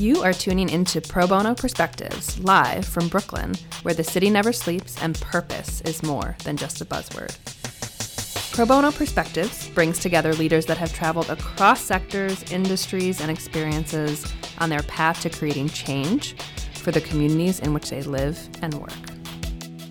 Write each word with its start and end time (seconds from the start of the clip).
You 0.00 0.22
are 0.22 0.32
tuning 0.32 0.70
into 0.70 1.02
Pro 1.02 1.26
Bono 1.26 1.54
Perspectives 1.54 2.40
live 2.40 2.86
from 2.86 3.08
Brooklyn, 3.08 3.54
where 3.82 3.92
the 3.92 4.02
city 4.02 4.30
never 4.30 4.50
sleeps 4.50 4.96
and 5.02 5.20
purpose 5.20 5.82
is 5.82 6.02
more 6.02 6.38
than 6.42 6.56
just 6.56 6.80
a 6.80 6.86
buzzword. 6.86 7.36
Pro 8.50 8.64
Bono 8.64 8.92
Perspectives 8.92 9.68
brings 9.68 9.98
together 9.98 10.32
leaders 10.32 10.64
that 10.64 10.78
have 10.78 10.94
traveled 10.94 11.28
across 11.28 11.82
sectors, 11.82 12.50
industries, 12.50 13.20
and 13.20 13.30
experiences 13.30 14.24
on 14.56 14.70
their 14.70 14.82
path 14.84 15.20
to 15.20 15.28
creating 15.28 15.68
change 15.68 16.32
for 16.76 16.92
the 16.92 17.02
communities 17.02 17.60
in 17.60 17.74
which 17.74 17.90
they 17.90 18.02
live 18.02 18.38
and 18.62 18.72
work. 18.72 19.09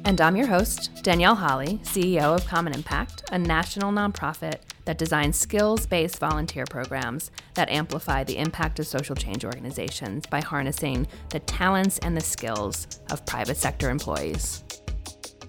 And 0.05 0.21
I'm 0.21 0.35
your 0.35 0.47
host, 0.47 1.03
Danielle 1.03 1.35
Holly, 1.35 1.79
CEO 1.83 2.35
of 2.35 2.45
Common 2.47 2.73
Impact, 2.73 3.23
a 3.31 3.37
national 3.37 3.91
nonprofit 3.91 4.59
that 4.85 4.97
designs 4.97 5.37
skills 5.37 5.85
based 5.85 6.19
volunteer 6.19 6.65
programs 6.65 7.31
that 7.53 7.69
amplify 7.69 8.23
the 8.23 8.37
impact 8.37 8.79
of 8.79 8.87
social 8.87 9.15
change 9.15 9.45
organizations 9.45 10.25
by 10.25 10.41
harnessing 10.41 11.07
the 11.29 11.39
talents 11.41 11.99
and 11.99 12.17
the 12.17 12.21
skills 12.21 12.87
of 13.11 13.25
private 13.25 13.57
sector 13.57 13.89
employees. 13.89 14.63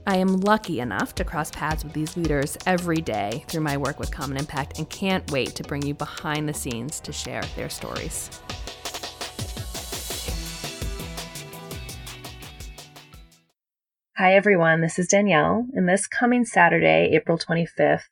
I 0.06 0.16
am 0.16 0.41
lucky 0.41 0.80
enough 0.80 1.14
to 1.16 1.24
cross 1.24 1.50
paths 1.50 1.84
with 1.84 1.92
these 1.92 2.16
leaders 2.16 2.58
every 2.66 3.00
day 3.00 3.44
through 3.48 3.60
my 3.62 3.77
work 3.77 3.98
with 4.00 4.10
Common 4.10 4.36
Impact 4.36 4.78
and 4.78 4.88
can't 4.91 5.30
wait 5.30 5.55
to 5.55 5.62
bring 5.62 5.82
you 5.82 5.94
behind 5.94 6.48
the 6.48 6.55
scenes 6.55 7.00
to 7.00 7.12
share 7.12 7.42
their 7.55 7.69
stories. 7.69 8.30
Hi, 14.20 14.34
everyone. 14.34 14.83
This 14.83 14.98
is 14.98 15.09
Danielle, 15.09 15.66
and 15.73 15.88
this 15.88 16.06
coming 16.06 16.45
Saturday, 16.45 17.09
April 17.15 17.38
25th, 17.38 18.02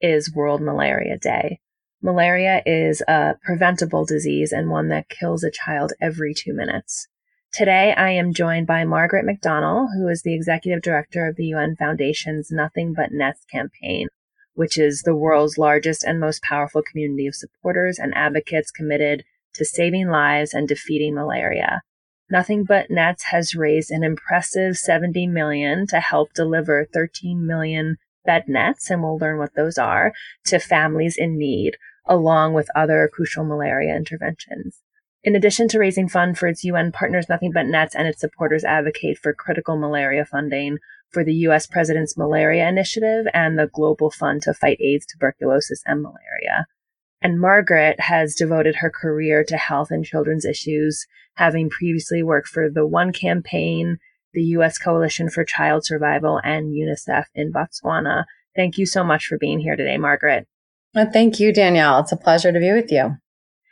is 0.00 0.34
World 0.34 0.62
Malaria 0.62 1.18
Day. 1.18 1.60
Malaria 2.00 2.62
is 2.64 3.02
a 3.06 3.34
preventable 3.44 4.06
disease 4.06 4.50
and 4.50 4.70
one 4.70 4.88
that 4.88 5.10
kills 5.10 5.44
a 5.44 5.50
child 5.50 5.92
every 6.00 6.32
two 6.32 6.54
minutes. 6.54 7.06
Today, 7.52 7.92
I 7.94 8.12
am 8.12 8.32
joined 8.32 8.66
by 8.66 8.84
Margaret 8.84 9.26
McDonnell, 9.26 9.88
who 9.94 10.08
is 10.08 10.22
the 10.22 10.34
executive 10.34 10.80
director 10.80 11.26
of 11.26 11.36
the 11.36 11.48
UN 11.48 11.76
Foundation's 11.76 12.50
Nothing 12.50 12.94
But 12.94 13.12
Nets 13.12 13.44
campaign, 13.52 14.08
which 14.54 14.78
is 14.78 15.02
the 15.02 15.14
world's 15.14 15.58
largest 15.58 16.02
and 16.02 16.18
most 16.18 16.42
powerful 16.42 16.80
community 16.80 17.26
of 17.26 17.34
supporters 17.34 17.98
and 17.98 18.14
advocates 18.14 18.70
committed 18.70 19.22
to 19.52 19.66
saving 19.66 20.08
lives 20.08 20.54
and 20.54 20.66
defeating 20.66 21.14
malaria. 21.14 21.82
Nothing 22.30 22.64
But 22.64 22.90
Nets 22.90 23.24
has 23.24 23.54
raised 23.54 23.90
an 23.90 24.04
impressive 24.04 24.76
70 24.76 25.26
million 25.28 25.86
to 25.86 26.00
help 26.00 26.34
deliver 26.34 26.86
13 26.92 27.46
million 27.46 27.96
bed 28.24 28.44
nets, 28.46 28.90
and 28.90 29.02
we'll 29.02 29.16
learn 29.16 29.38
what 29.38 29.54
those 29.54 29.78
are, 29.78 30.12
to 30.44 30.58
families 30.58 31.16
in 31.16 31.38
need, 31.38 31.78
along 32.06 32.52
with 32.52 32.68
other 32.76 33.08
crucial 33.10 33.44
malaria 33.44 33.96
interventions. 33.96 34.82
In 35.24 35.34
addition 35.34 35.68
to 35.68 35.78
raising 35.78 36.08
funds 36.08 36.38
for 36.38 36.46
its 36.46 36.64
UN 36.64 36.92
partners, 36.92 37.28
Nothing 37.28 37.52
But 37.52 37.66
Nets 37.66 37.94
and 37.94 38.06
its 38.06 38.20
supporters 38.20 38.64
advocate 38.64 39.18
for 39.18 39.32
critical 39.32 39.78
malaria 39.78 40.24
funding 40.24 40.78
for 41.10 41.24
the 41.24 41.34
US 41.34 41.66
President's 41.66 42.16
Malaria 42.16 42.68
Initiative 42.68 43.26
and 43.32 43.58
the 43.58 43.66
Global 43.66 44.10
Fund 44.10 44.42
to 44.42 44.52
Fight 44.52 44.78
AIDS, 44.80 45.06
Tuberculosis, 45.06 45.82
and 45.86 46.02
Malaria. 46.02 46.66
And 47.20 47.40
Margaret 47.40 47.98
has 48.00 48.34
devoted 48.34 48.76
her 48.76 48.90
career 48.90 49.44
to 49.44 49.56
health 49.56 49.90
and 49.90 50.04
children's 50.04 50.44
issues, 50.44 51.06
having 51.34 51.68
previously 51.68 52.22
worked 52.22 52.48
for 52.48 52.70
the 52.70 52.86
One 52.86 53.12
Campaign, 53.12 53.98
the 54.32 54.42
U.S. 54.42 54.78
Coalition 54.78 55.28
for 55.28 55.44
Child 55.44 55.84
Survival, 55.84 56.40
and 56.44 56.72
UNICEF 56.72 57.24
in 57.34 57.52
Botswana. 57.52 58.24
Thank 58.54 58.78
you 58.78 58.86
so 58.86 59.02
much 59.02 59.26
for 59.26 59.38
being 59.38 59.58
here 59.58 59.76
today, 59.76 59.98
Margaret. 59.98 60.46
Well, 60.94 61.10
thank 61.12 61.40
you, 61.40 61.52
Danielle. 61.52 62.00
It's 62.00 62.12
a 62.12 62.16
pleasure 62.16 62.52
to 62.52 62.58
be 62.60 62.72
with 62.72 62.90
you. 62.92 63.16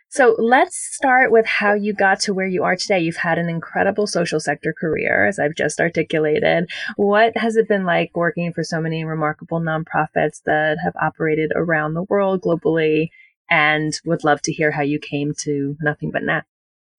So 0.09 0.37
let's 0.39 0.77
start 0.77 1.33
with 1.33 1.47
how 1.47 1.75
you 1.75 1.93
got 1.93 2.21
to 2.21 2.33
where 2.33 2.47
you 2.47 2.63
are 2.63 2.77
today. 2.77 3.01
You've 3.01 3.17
had 3.17 3.39
an 3.39 3.49
incredible 3.49 4.07
social 4.07 4.39
sector 4.39 4.73
career, 4.73 5.27
as 5.27 5.39
I've 5.39 5.57
just 5.57 5.81
articulated. 5.81 6.71
What 6.97 7.37
has 7.37 7.57
it 7.57 7.69
been 7.69 7.85
like 7.85 8.13
working 8.15 8.53
for 8.53 8.63
so 8.63 8.81
many 8.81 9.05
remarkable 9.05 9.61
nonprofits 9.61 10.43
that 10.45 10.79
have 10.85 10.95
operated 11.01 11.53
around 11.55 11.95
the 11.95 12.05
world 12.05 12.43
globally? 12.43 13.11
And 13.49 13.93
would 14.05 14.25
love 14.25 14.43
to 14.43 14.53
hear 14.53 14.73
how 14.73 14.83
you 14.83 14.99
came 14.99 15.33
to 15.41 15.77
Nothing 15.81 16.11
But 16.11 16.25
Net. 16.25 16.45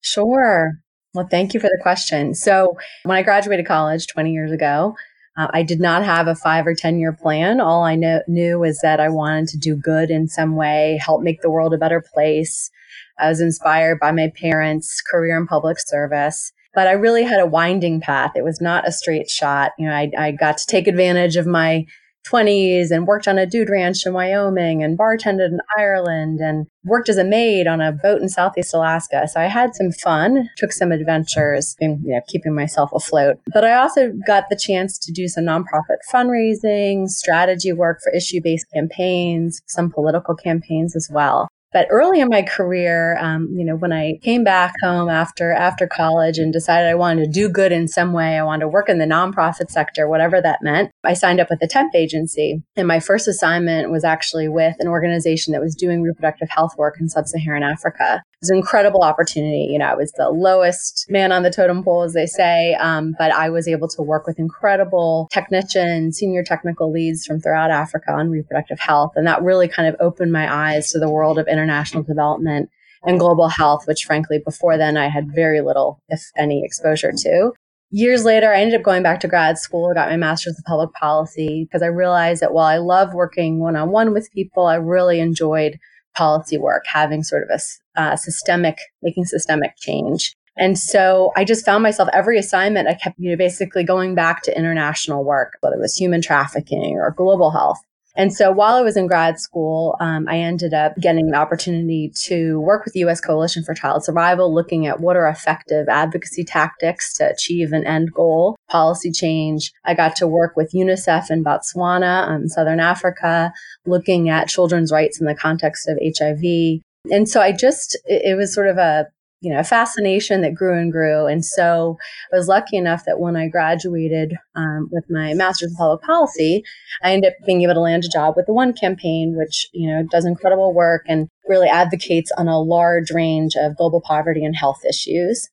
Sure. 0.01 0.79
Well, 1.13 1.27
thank 1.29 1.53
you 1.53 1.59
for 1.59 1.67
the 1.67 1.79
question. 1.81 2.33
So, 2.35 2.77
when 3.03 3.17
I 3.17 3.23
graduated 3.23 3.65
college 3.65 4.07
20 4.07 4.31
years 4.31 4.51
ago, 4.51 4.95
uh, 5.37 5.47
I 5.53 5.63
did 5.63 5.79
not 5.79 6.03
have 6.03 6.27
a 6.27 6.35
five 6.35 6.65
or 6.65 6.73
10 6.73 6.99
year 6.99 7.13
plan. 7.13 7.61
All 7.61 7.83
I 7.83 7.95
know, 7.95 8.21
knew 8.27 8.59
was 8.59 8.79
that 8.81 8.99
I 8.99 9.09
wanted 9.09 9.49
to 9.49 9.57
do 9.57 9.75
good 9.75 10.09
in 10.09 10.27
some 10.27 10.55
way, 10.55 10.99
help 11.01 11.21
make 11.21 11.41
the 11.41 11.49
world 11.49 11.73
a 11.73 11.77
better 11.77 12.03
place. 12.13 12.71
I 13.19 13.29
was 13.29 13.39
inspired 13.39 13.99
by 13.99 14.11
my 14.11 14.31
parents' 14.35 15.01
career 15.01 15.37
in 15.37 15.47
public 15.47 15.77
service, 15.79 16.51
but 16.73 16.87
I 16.87 16.91
really 16.91 17.23
had 17.23 17.39
a 17.39 17.45
winding 17.45 18.01
path. 18.01 18.31
It 18.35 18.43
was 18.43 18.61
not 18.61 18.87
a 18.87 18.91
straight 18.91 19.29
shot. 19.29 19.71
You 19.77 19.87
know, 19.87 19.93
I, 19.93 20.11
I 20.17 20.31
got 20.31 20.57
to 20.57 20.65
take 20.65 20.87
advantage 20.87 21.35
of 21.35 21.45
my 21.45 21.85
20s 22.29 22.91
and 22.91 23.07
worked 23.07 23.27
on 23.27 23.37
a 23.37 23.45
dude 23.45 23.69
ranch 23.69 24.05
in 24.05 24.13
Wyoming 24.13 24.83
and 24.83 24.97
bartended 24.97 25.47
in 25.47 25.59
Ireland 25.77 26.39
and 26.39 26.67
worked 26.83 27.09
as 27.09 27.17
a 27.17 27.23
maid 27.23 27.67
on 27.67 27.81
a 27.81 27.91
boat 27.91 28.21
in 28.21 28.29
Southeast 28.29 28.73
Alaska. 28.73 29.27
So 29.27 29.39
I 29.39 29.45
had 29.45 29.75
some 29.75 29.91
fun, 29.91 30.49
took 30.57 30.71
some 30.71 30.91
adventures 30.91 31.75
you 31.79 31.97
know, 32.01 32.21
keeping 32.27 32.55
myself 32.55 32.91
afloat. 32.93 33.37
But 33.53 33.63
I 33.63 33.73
also 33.73 34.11
got 34.25 34.45
the 34.49 34.55
chance 34.55 34.97
to 34.99 35.11
do 35.11 35.27
some 35.27 35.45
nonprofit 35.45 35.97
fundraising, 36.11 37.07
strategy 37.07 37.73
work 37.73 37.99
for 38.03 38.11
issue 38.13 38.41
based 38.41 38.67
campaigns, 38.73 39.61
some 39.67 39.91
political 39.91 40.35
campaigns 40.35 40.95
as 40.95 41.09
well. 41.11 41.47
But 41.77 41.89
early 41.91 42.21
in 42.21 42.29
my 42.29 42.41
career, 42.41 43.19
um, 43.19 43.53
you 43.55 43.63
know, 43.63 43.75
when 43.75 43.93
I 43.93 44.17
came 44.23 44.43
back 44.43 44.73
home 44.81 45.09
after 45.09 45.51
after 45.51 45.85
college 45.85 46.39
and 46.39 46.51
decided 46.51 46.89
I 46.89 46.95
wanted 46.95 47.25
to 47.25 47.31
do 47.31 47.49
good 47.49 47.71
in 47.71 47.87
some 47.87 48.13
way, 48.13 48.35
I 48.35 48.41
wanted 48.41 48.61
to 48.61 48.67
work 48.67 48.89
in 48.89 48.97
the 48.97 49.05
nonprofit 49.05 49.69
sector, 49.69 50.09
whatever 50.09 50.41
that 50.41 50.63
meant. 50.63 50.89
I 51.03 51.13
signed 51.13 51.39
up 51.39 51.51
with 51.51 51.61
a 51.61 51.67
temp 51.67 51.93
agency, 51.93 52.63
and 52.75 52.87
my 52.87 52.99
first 52.99 53.27
assignment 53.27 53.91
was 53.91 54.03
actually 54.03 54.47
with 54.47 54.75
an 54.79 54.87
organization 54.87 55.51
that 55.51 55.61
was 55.61 55.75
doing 55.75 56.01
reproductive 56.01 56.49
health 56.49 56.73
work 56.79 56.95
in 56.99 57.09
sub-Saharan 57.09 57.61
Africa. 57.61 58.23
It 58.37 58.43
was 58.43 58.49
an 58.51 58.57
incredible 58.57 59.01
opportunity. 59.01 59.67
You 59.71 59.79
know, 59.79 59.87
I 59.87 59.95
was 59.95 60.11
the 60.11 60.29
lowest 60.29 61.07
man 61.09 61.31
on 61.31 61.41
the 61.41 61.49
totem 61.49 61.83
pole, 61.83 62.03
as 62.03 62.13
they 62.13 62.27
say, 62.27 62.75
um, 62.75 63.15
but 63.17 63.31
I 63.31 63.49
was 63.49 63.67
able 63.67 63.87
to 63.87 64.03
work 64.03 64.27
with 64.27 64.37
incredible 64.37 65.27
technicians, 65.33 66.17
senior 66.17 66.43
technical 66.43 66.91
leads 66.91 67.25
from 67.25 67.39
throughout 67.39 67.71
Africa 67.71 68.11
on 68.11 68.29
reproductive 68.29 68.79
health, 68.79 69.13
and 69.15 69.25
that 69.25 69.41
really 69.41 69.67
kind 69.67 69.89
of 69.89 69.95
opened 69.99 70.31
my 70.31 70.53
eyes 70.53 70.91
to 70.91 70.99
the 70.99 71.09
world 71.09 71.39
of 71.39 71.47
international 71.47 72.03
development 72.03 72.69
and 73.07 73.19
global 73.19 73.47
health, 73.47 73.87
which 73.87 74.05
frankly, 74.05 74.39
before 74.45 74.77
then 74.77 74.97
I 74.97 75.07
had 75.07 75.33
very 75.33 75.61
little, 75.61 75.99
if 76.07 76.21
any, 76.37 76.63
exposure 76.63 77.11
to. 77.11 77.53
Years 77.89 78.23
later, 78.23 78.53
I 78.53 78.59
ended 78.59 78.79
up 78.79 78.83
going 78.83 79.01
back 79.01 79.19
to 79.21 79.27
grad 79.27 79.57
school, 79.57 79.91
got 79.95 80.09
my 80.09 80.17
master's 80.17 80.57
in 80.57 80.63
public 80.67 80.91
policy 80.93 81.63
because 81.63 81.81
I 81.81 81.87
realized 81.87 82.43
that 82.43 82.53
while 82.53 82.67
I 82.67 82.77
love 82.77 83.15
working 83.15 83.59
one 83.59 83.75
on 83.75 83.89
one 83.89 84.13
with 84.13 84.31
people, 84.31 84.65
I 84.67 84.75
really 84.75 85.19
enjoyed 85.21 85.79
policy 86.17 86.57
work, 86.57 86.83
having 86.87 87.23
sort 87.23 87.43
of 87.43 87.49
a 87.49 88.01
uh, 88.01 88.15
systemic, 88.15 88.77
making 89.03 89.25
systemic 89.25 89.75
change. 89.77 90.33
And 90.57 90.77
so 90.77 91.31
I 91.35 91.45
just 91.45 91.63
found 91.65 91.83
myself 91.83 92.09
every 92.13 92.39
assignment, 92.39 92.87
I 92.87 92.95
kept, 92.95 93.19
you 93.19 93.29
know, 93.29 93.37
basically 93.37 93.83
going 93.83 94.15
back 94.15 94.41
to 94.43 94.57
international 94.57 95.23
work, 95.23 95.53
whether 95.61 95.75
it 95.75 95.79
was 95.79 95.95
human 95.95 96.21
trafficking 96.21 96.95
or 96.95 97.11
global 97.11 97.51
health. 97.51 97.79
And 98.17 98.33
so 98.33 98.51
while 98.51 98.73
I 98.73 98.81
was 98.81 98.97
in 98.97 99.05
grad 99.05 99.39
school, 99.39 99.95
um, 99.99 100.27
I 100.27 100.39
ended 100.39 100.73
up 100.73 100.95
getting 100.97 101.27
the 101.27 101.37
opportunity 101.37 102.11
to 102.23 102.59
work 102.59 102.83
with 102.83 102.95
the 102.95 103.01
U.S. 103.01 103.21
Coalition 103.21 103.63
for 103.63 103.75
Child 103.75 104.03
Survival, 104.03 104.51
looking 104.51 104.87
at 104.87 104.99
what 104.99 105.15
are 105.15 105.27
effective 105.27 105.87
advocacy 105.87 106.43
tactics 106.43 107.13
to 107.17 107.29
achieve 107.29 107.73
an 107.73 107.85
end 107.85 108.11
goal, 108.11 108.57
policy 108.69 109.11
change. 109.11 109.71
I 109.85 109.93
got 109.93 110.15
to 110.17 110.27
work 110.27 110.57
with 110.57 110.73
UNICEF 110.73 111.29
in 111.29 111.43
Botswana, 111.43 112.27
um, 112.27 112.47
Southern 112.47 112.79
Africa, 112.79 113.53
looking 113.85 114.29
at 114.29 114.49
children's 114.49 114.91
rights 114.91 115.21
in 115.21 115.27
the 115.27 115.35
context 115.35 115.87
of 115.87 115.99
HIV. 116.01 116.81
And 117.11 117.29
so 117.29 117.39
I 117.39 117.51
just, 117.51 117.95
it, 118.05 118.31
it 118.31 118.35
was 118.35 118.51
sort 118.51 118.67
of 118.67 118.77
a 118.77 119.05
you 119.39 119.53
know, 119.53 119.59
a 119.59 119.63
fascination 119.63 120.41
that 120.41 120.55
grew 120.55 120.77
and 120.77 120.91
grew. 120.91 121.27
And 121.27 121.45
so 121.45 121.97
I 122.33 122.37
was 122.37 122.47
lucky 122.47 122.75
enough 122.75 123.05
that 123.05 123.19
when 123.19 123.35
I 123.35 123.47
graduated 123.47 124.35
um, 124.55 124.89
with 124.91 125.05
my 125.09 125.33
master's 125.35 125.71
in 125.71 125.75
public 125.75 126.01
policy, 126.01 126.63
I 127.03 127.13
ended 127.13 127.33
up 127.33 127.45
being 127.45 127.61
able 127.61 127.75
to 127.75 127.79
land 127.79 128.03
a 128.03 128.09
job 128.09 128.33
with 128.35 128.47
the 128.47 128.53
One 128.53 128.73
Campaign, 128.73 129.35
which, 129.37 129.67
you 129.73 129.89
know, 129.89 130.03
does 130.09 130.25
incredible 130.25 130.73
work 130.73 131.03
and 131.07 131.29
really 131.47 131.67
advocates 131.67 132.31
on 132.37 132.47
a 132.47 132.59
large 132.59 133.11
range 133.11 133.55
of 133.55 133.77
global 133.77 134.01
poverty 134.01 134.43
and 134.43 134.55
health 134.55 134.79
issues. 134.89 135.49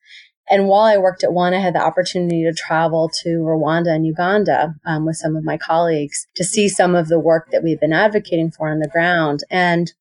And 0.48 0.66
while 0.66 0.84
I 0.84 0.98
worked 0.98 1.24
at 1.24 1.32
One, 1.32 1.54
I 1.54 1.60
had 1.60 1.74
the 1.74 1.84
opportunity 1.84 2.42
to 2.44 2.52
travel 2.52 3.10
to 3.22 3.28
Rwanda 3.28 3.94
and 3.94 4.06
Uganda 4.06 4.74
um, 4.84 5.06
with 5.06 5.16
some 5.16 5.36
of 5.36 5.44
my 5.44 5.56
colleagues 5.56 6.26
to 6.36 6.44
see 6.44 6.68
some 6.68 6.94
of 6.94 7.08
the 7.08 7.18
work 7.18 7.48
that 7.50 7.62
we've 7.62 7.80
been 7.80 7.94
advocating 7.94 8.50
for 8.50 8.70
on 8.70 8.80
the 8.80 8.88
ground. 8.88 9.40
And 9.50 9.92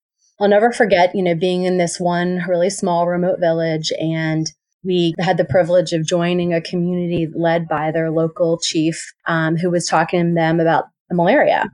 I'll 0.43 0.49
never 0.49 0.73
forget, 0.73 1.15
you 1.15 1.23
know, 1.23 1.35
being 1.35 1.63
in 1.63 1.77
this 1.77 2.01
one 2.01 2.43
really 2.49 2.69
small 2.69 3.07
remote 3.07 3.39
village 3.39 3.93
and 3.97 4.45
we 4.83 5.13
had 5.17 5.37
the 5.37 5.45
privilege 5.45 5.93
of 5.93 6.05
joining 6.05 6.53
a 6.53 6.59
community 6.59 7.29
led 7.33 7.69
by 7.69 7.91
their 7.91 8.11
local 8.11 8.59
chief 8.59 9.13
um, 9.25 9.55
who 9.55 9.71
was 9.71 9.87
talking 9.87 10.21
to 10.21 10.35
them 10.35 10.59
about 10.59 10.83
malaria. 11.09 11.69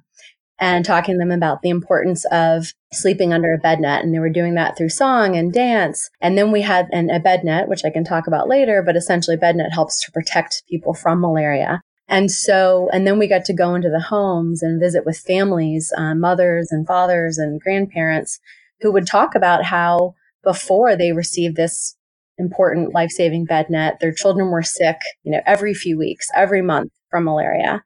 and 0.59 0.85
talking 0.85 1.15
to 1.15 1.17
them 1.17 1.31
about 1.31 1.63
the 1.63 1.69
importance 1.69 2.25
of 2.31 2.67
sleeping 2.93 3.33
under 3.33 3.53
a 3.53 3.57
bed 3.57 3.79
net. 3.79 4.03
And 4.03 4.13
they 4.13 4.19
were 4.19 4.29
doing 4.29 4.53
that 4.53 4.77
through 4.77 4.89
song 4.89 5.35
and 5.35 5.51
dance. 5.51 6.07
And 6.21 6.37
then 6.37 6.51
we 6.51 6.61
had 6.61 6.89
an, 6.91 7.09
a 7.09 7.19
bed 7.19 7.43
net, 7.43 7.69
which 7.69 7.83
I 7.83 7.89
can 7.89 8.03
talk 8.03 8.27
about 8.27 8.47
later, 8.47 8.83
but 8.85 8.95
essentially 8.95 9.35
bed 9.35 9.55
net 9.55 9.73
helps 9.73 9.99
to 10.05 10.11
protect 10.11 10.61
people 10.69 10.93
from 10.93 11.21
malaria. 11.21 11.81
And 12.07 12.29
so, 12.29 12.89
and 12.91 13.07
then 13.07 13.17
we 13.17 13.27
got 13.27 13.45
to 13.45 13.53
go 13.53 13.73
into 13.73 13.89
the 13.89 13.99
homes 13.99 14.61
and 14.61 14.79
visit 14.79 15.05
with 15.07 15.17
families, 15.17 15.91
uh, 15.97 16.13
mothers 16.13 16.71
and 16.71 16.85
fathers 16.85 17.39
and 17.39 17.59
grandparents 17.59 18.39
who 18.81 18.91
would 18.91 19.07
talk 19.07 19.35
about 19.35 19.63
how 19.65 20.15
before 20.43 20.95
they 20.95 21.11
received 21.11 21.55
this 21.55 21.95
important 22.37 22.93
life 22.93 23.11
saving 23.11 23.45
bed 23.45 23.69
net, 23.69 23.97
their 23.99 24.13
children 24.13 24.49
were 24.49 24.63
sick, 24.63 24.97
you 25.23 25.31
know, 25.31 25.41
every 25.45 25.73
few 25.73 25.97
weeks, 25.97 26.27
every 26.35 26.61
month 26.61 26.91
from 27.09 27.25
malaria 27.25 27.83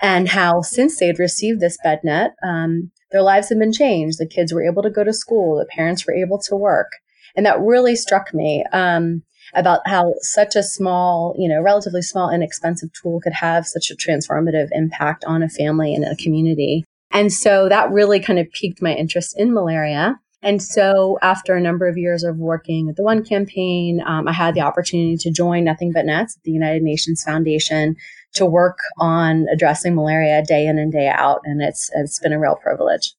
and 0.00 0.28
how 0.28 0.60
since 0.60 0.98
they'd 0.98 1.18
received 1.18 1.60
this 1.60 1.78
bed 1.82 2.00
net, 2.04 2.32
um, 2.44 2.90
their 3.12 3.22
lives 3.22 3.48
had 3.48 3.58
been 3.58 3.72
changed. 3.72 4.18
The 4.18 4.26
kids 4.26 4.52
were 4.52 4.64
able 4.64 4.82
to 4.82 4.90
go 4.90 5.04
to 5.04 5.12
school, 5.12 5.58
the 5.58 5.66
parents 5.66 6.06
were 6.06 6.14
able 6.14 6.38
to 6.40 6.56
work. 6.56 6.92
And 7.34 7.44
that 7.46 7.60
really 7.60 7.96
struck 7.96 8.32
me 8.34 8.64
um, 8.72 9.22
about 9.54 9.80
how 9.86 10.14
such 10.20 10.56
a 10.56 10.62
small, 10.62 11.34
you 11.38 11.48
know, 11.48 11.60
relatively 11.60 12.02
small, 12.02 12.30
inexpensive 12.30 12.90
tool 12.92 13.20
could 13.20 13.34
have 13.34 13.66
such 13.66 13.90
a 13.90 13.94
transformative 13.94 14.68
impact 14.72 15.24
on 15.24 15.42
a 15.42 15.48
family 15.48 15.94
and 15.94 16.04
a 16.04 16.16
community. 16.16 16.84
And 17.10 17.32
so 17.32 17.68
that 17.68 17.90
really 17.90 18.20
kind 18.20 18.38
of 18.38 18.50
piqued 18.52 18.82
my 18.82 18.92
interest 18.92 19.38
in 19.38 19.54
malaria. 19.54 20.18
And 20.42 20.62
so, 20.62 21.18
after 21.22 21.56
a 21.56 21.60
number 21.60 21.88
of 21.88 21.96
years 21.96 22.22
of 22.22 22.36
working 22.36 22.88
at 22.88 22.96
the 22.96 23.02
One 23.02 23.24
Campaign, 23.24 24.02
um, 24.06 24.28
I 24.28 24.32
had 24.32 24.54
the 24.54 24.60
opportunity 24.60 25.16
to 25.16 25.30
join 25.32 25.64
Nothing 25.64 25.92
But 25.92 26.04
Nets 26.04 26.36
at 26.36 26.42
the 26.44 26.52
United 26.52 26.82
Nations 26.82 27.24
Foundation 27.24 27.96
to 28.34 28.44
work 28.44 28.78
on 28.98 29.46
addressing 29.52 29.94
malaria 29.94 30.44
day 30.46 30.66
in 30.66 30.78
and 30.78 30.92
day 30.92 31.08
out. 31.08 31.40
And 31.44 31.62
it's, 31.62 31.90
it's 31.94 32.20
been 32.20 32.34
a 32.34 32.38
real 32.38 32.56
privilege. 32.56 33.14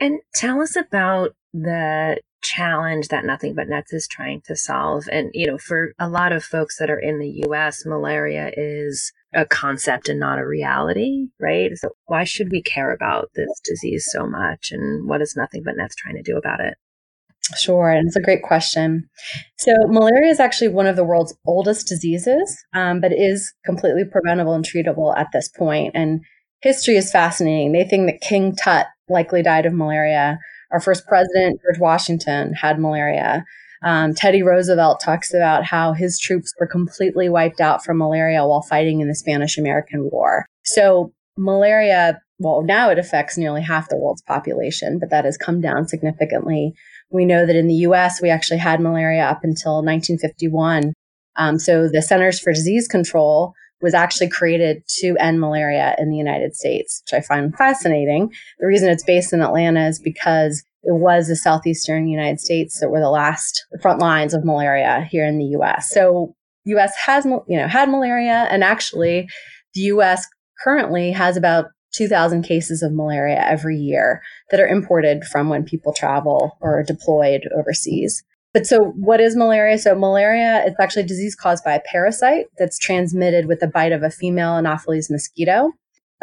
And 0.00 0.20
tell 0.34 0.60
us 0.60 0.76
about 0.76 1.34
the 1.52 2.18
challenge 2.44 3.08
that 3.08 3.24
Nothing 3.24 3.54
But 3.54 3.68
Nets 3.68 3.92
is 3.92 4.06
trying 4.06 4.42
to 4.42 4.54
solve. 4.54 5.08
And, 5.10 5.30
you 5.34 5.46
know, 5.46 5.58
for 5.58 5.94
a 5.98 6.08
lot 6.08 6.32
of 6.32 6.44
folks 6.44 6.78
that 6.78 6.90
are 6.90 6.98
in 6.98 7.18
the 7.18 7.42
US, 7.48 7.84
malaria 7.84 8.52
is 8.56 9.12
a 9.34 9.44
concept 9.44 10.08
and 10.08 10.20
not 10.20 10.38
a 10.38 10.46
reality, 10.46 11.28
right? 11.40 11.70
So 11.76 11.90
why 12.06 12.24
should 12.24 12.50
we 12.52 12.62
care 12.62 12.92
about 12.92 13.30
this 13.34 13.60
disease 13.64 14.08
so 14.10 14.26
much? 14.26 14.70
And 14.70 15.08
what 15.08 15.22
is 15.22 15.34
Nothing 15.36 15.62
But 15.64 15.76
Nets 15.76 15.96
trying 15.96 16.16
to 16.16 16.22
do 16.22 16.36
about 16.36 16.60
it? 16.60 16.74
Sure, 17.58 17.90
and 17.90 18.06
it's 18.06 18.16
a 18.16 18.22
great 18.22 18.42
question. 18.42 19.08
So, 19.58 19.72
malaria 19.88 20.30
is 20.30 20.40
actually 20.40 20.68
one 20.68 20.86
of 20.86 20.96
the 20.96 21.04
world's 21.04 21.34
oldest 21.46 21.86
diseases, 21.86 22.56
um, 22.72 23.02
but 23.02 23.12
is 23.12 23.52
completely 23.66 24.04
preventable 24.04 24.54
and 24.54 24.64
treatable 24.64 25.14
at 25.14 25.26
this 25.34 25.50
point. 25.50 25.92
And 25.94 26.22
history 26.62 26.96
is 26.96 27.12
fascinating. 27.12 27.72
They 27.72 27.84
think 27.84 28.06
that 28.06 28.26
King 28.26 28.56
Tut 28.56 28.86
likely 29.10 29.42
died 29.42 29.66
of 29.66 29.74
malaria. 29.74 30.38
Our 30.74 30.80
first 30.80 31.06
president, 31.06 31.60
George 31.62 31.80
Washington, 31.80 32.52
had 32.52 32.78
malaria. 32.78 33.44
Um, 33.82 34.14
Teddy 34.14 34.42
Roosevelt 34.42 35.00
talks 35.02 35.32
about 35.32 35.64
how 35.64 35.94
his 35.94 36.18
troops 36.18 36.52
were 36.60 36.66
completely 36.66 37.30
wiped 37.30 37.60
out 37.60 37.82
from 37.84 37.98
malaria 37.98 38.44
while 38.46 38.62
fighting 38.62 39.00
in 39.00 39.08
the 39.08 39.14
Spanish 39.14 39.56
American 39.56 40.10
War. 40.10 40.44
So, 40.64 41.12
malaria, 41.38 42.20
well, 42.38 42.62
now 42.62 42.90
it 42.90 42.98
affects 42.98 43.38
nearly 43.38 43.62
half 43.62 43.88
the 43.88 43.96
world's 43.96 44.22
population, 44.22 44.98
but 44.98 45.10
that 45.10 45.24
has 45.24 45.38
come 45.38 45.62
down 45.62 45.88
significantly 45.88 46.74
we 47.14 47.24
know 47.24 47.46
that 47.46 47.56
in 47.56 47.68
the 47.68 47.86
US, 47.86 48.20
we 48.20 48.28
actually 48.28 48.58
had 48.58 48.80
malaria 48.80 49.22
up 49.22 49.44
until 49.44 49.76
1951. 49.76 50.92
Um, 51.36 51.58
so 51.58 51.88
the 51.88 52.02
Centers 52.02 52.40
for 52.40 52.52
Disease 52.52 52.88
Control 52.88 53.54
was 53.84 53.92
actually 53.92 54.30
created 54.30 54.82
to 54.88 55.14
end 55.20 55.38
malaria 55.38 55.94
in 55.98 56.08
the 56.08 56.16
United 56.16 56.56
States, 56.56 57.02
which 57.04 57.12
I 57.12 57.20
find 57.20 57.54
fascinating. 57.54 58.32
The 58.58 58.66
reason 58.66 58.88
it's 58.88 59.04
based 59.04 59.34
in 59.34 59.42
Atlanta 59.42 59.86
is 59.86 60.00
because 60.00 60.64
it 60.82 60.94
was 60.94 61.28
the 61.28 61.36
southeastern 61.36 62.08
United 62.08 62.40
States 62.40 62.80
that 62.80 62.88
were 62.88 63.00
the 63.00 63.10
last 63.10 63.66
front 63.82 64.00
lines 64.00 64.32
of 64.32 64.42
malaria 64.42 65.06
here 65.10 65.26
in 65.26 65.36
the 65.36 65.58
US. 65.58 65.90
So 65.90 66.34
US 66.64 66.94
has, 67.04 67.26
you 67.26 67.58
know, 67.58 67.68
had 67.68 67.90
malaria 67.90 68.48
and 68.50 68.64
actually 68.64 69.28
the 69.74 69.82
US 69.82 70.26
currently 70.62 71.12
has 71.12 71.36
about 71.36 71.66
2,000 71.92 72.42
cases 72.42 72.82
of 72.82 72.94
malaria 72.94 73.44
every 73.46 73.76
year 73.76 74.22
that 74.50 74.60
are 74.60 74.66
imported 74.66 75.24
from 75.24 75.50
when 75.50 75.62
people 75.62 75.92
travel 75.92 76.56
or 76.62 76.78
are 76.78 76.82
deployed 76.82 77.42
overseas. 77.54 78.24
But 78.54 78.68
so, 78.68 78.92
what 78.96 79.20
is 79.20 79.34
malaria? 79.34 79.76
So, 79.78 79.96
malaria 79.96 80.64
is 80.64 80.74
actually 80.80 81.02
a 81.02 81.06
disease 81.06 81.34
caused 81.34 81.64
by 81.64 81.74
a 81.74 81.80
parasite 81.80 82.46
that's 82.56 82.78
transmitted 82.78 83.46
with 83.46 83.58
the 83.58 83.66
bite 83.66 83.90
of 83.90 84.04
a 84.04 84.10
female 84.10 84.56
Anopheles 84.56 85.10
mosquito. 85.10 85.72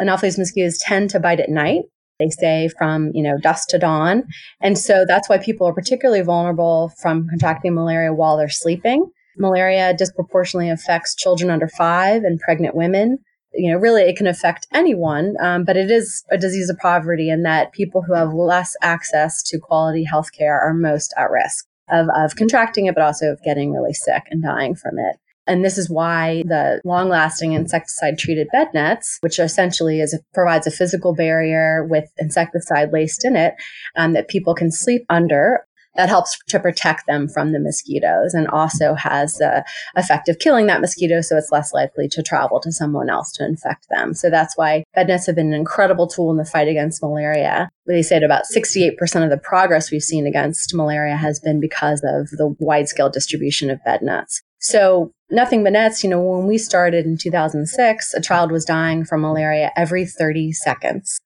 Anopheles 0.00 0.38
mosquitoes 0.38 0.78
tend 0.78 1.10
to 1.10 1.20
bite 1.20 1.40
at 1.40 1.50
night. 1.50 1.82
They 2.18 2.30
say 2.30 2.70
from 2.78 3.10
you 3.12 3.22
know 3.22 3.36
dusk 3.36 3.68
to 3.68 3.78
dawn, 3.78 4.24
and 4.62 4.78
so 4.78 5.04
that's 5.06 5.28
why 5.28 5.36
people 5.36 5.66
are 5.66 5.74
particularly 5.74 6.22
vulnerable 6.22 6.90
from 7.02 7.28
contracting 7.28 7.74
malaria 7.74 8.14
while 8.14 8.38
they're 8.38 8.48
sleeping. 8.48 9.10
Malaria 9.36 9.94
disproportionately 9.94 10.70
affects 10.70 11.14
children 11.14 11.50
under 11.50 11.68
five 11.68 12.24
and 12.24 12.40
pregnant 12.40 12.74
women 12.74 13.18
you 13.54 13.70
know, 13.70 13.78
really 13.78 14.00
it 14.00 14.16
can 14.16 14.26
affect 14.26 14.66
anyone, 14.72 15.36
um, 15.38 15.64
but 15.64 15.76
it 15.76 15.90
is 15.90 16.24
a 16.30 16.38
disease 16.38 16.70
of 16.70 16.78
poverty 16.78 17.28
in 17.28 17.42
that 17.42 17.72
people 17.72 18.00
who 18.00 18.14
have 18.14 18.32
less 18.32 18.74
access 18.80 19.42
to 19.42 19.58
quality 19.58 20.04
health 20.04 20.32
care 20.32 20.58
are 20.58 20.72
most 20.72 21.12
at 21.18 21.30
risk 21.30 21.66
of, 21.90 22.06
of 22.14 22.36
contracting 22.36 22.86
it, 22.86 22.94
but 22.94 23.04
also 23.04 23.32
of 23.32 23.42
getting 23.42 23.72
really 23.72 23.92
sick 23.94 24.22
and 24.30 24.42
dying 24.42 24.74
from 24.74 24.98
it. 24.98 25.16
And 25.46 25.64
this 25.64 25.76
is 25.76 25.90
why 25.90 26.42
the 26.46 26.80
long 26.84 27.08
lasting 27.08 27.52
insecticide 27.52 28.16
treated 28.16 28.48
bed 28.52 28.68
nets, 28.74 29.18
which 29.22 29.40
essentially 29.40 30.00
is 30.00 30.16
provides 30.32 30.66
a 30.66 30.70
physical 30.70 31.14
barrier 31.14 31.84
with 31.84 32.04
insecticide 32.18 32.92
laced 32.92 33.24
in 33.24 33.34
it 33.34 33.54
um, 33.96 34.12
that 34.12 34.28
people 34.28 34.54
can 34.54 34.70
sleep 34.70 35.04
under, 35.08 35.66
that 35.96 36.08
helps 36.08 36.38
to 36.48 36.58
protect 36.58 37.06
them 37.06 37.28
from 37.28 37.52
the 37.52 37.60
mosquitoes 37.60 38.34
and 38.34 38.48
also 38.48 38.94
has 38.94 39.36
the 39.36 39.64
effect 39.96 40.28
of 40.28 40.38
killing 40.38 40.66
that 40.66 40.80
mosquito 40.80 41.20
so 41.20 41.36
it's 41.36 41.52
less 41.52 41.72
likely 41.72 42.08
to 42.08 42.22
travel 42.22 42.60
to 42.60 42.72
someone 42.72 43.10
else 43.10 43.32
to 43.32 43.44
infect 43.44 43.86
them. 43.90 44.14
So 44.14 44.30
that's 44.30 44.56
why 44.56 44.84
bed 44.94 45.08
nets 45.08 45.26
have 45.26 45.36
been 45.36 45.48
an 45.48 45.54
incredible 45.54 46.06
tool 46.06 46.30
in 46.30 46.36
the 46.36 46.44
fight 46.44 46.68
against 46.68 47.02
malaria. 47.02 47.70
They 47.86 48.02
said 48.02 48.22
about 48.22 48.44
68% 48.54 48.96
of 49.24 49.30
the 49.30 49.40
progress 49.42 49.90
we've 49.90 50.02
seen 50.02 50.26
against 50.26 50.74
malaria 50.74 51.16
has 51.16 51.40
been 51.40 51.60
because 51.60 52.00
of 52.04 52.30
the 52.30 52.54
wide 52.58 52.88
scale 52.88 53.10
distribution 53.10 53.70
of 53.70 53.82
bed 53.84 54.02
nets. 54.02 54.42
So 54.60 55.10
nothing 55.30 55.64
but 55.64 55.72
nets, 55.72 56.04
you 56.04 56.10
know, 56.10 56.22
when 56.22 56.46
we 56.46 56.56
started 56.56 57.04
in 57.04 57.18
2006, 57.18 58.14
a 58.14 58.20
child 58.20 58.52
was 58.52 58.64
dying 58.64 59.04
from 59.04 59.22
malaria 59.22 59.72
every 59.76 60.06
30 60.06 60.52
seconds. 60.52 61.18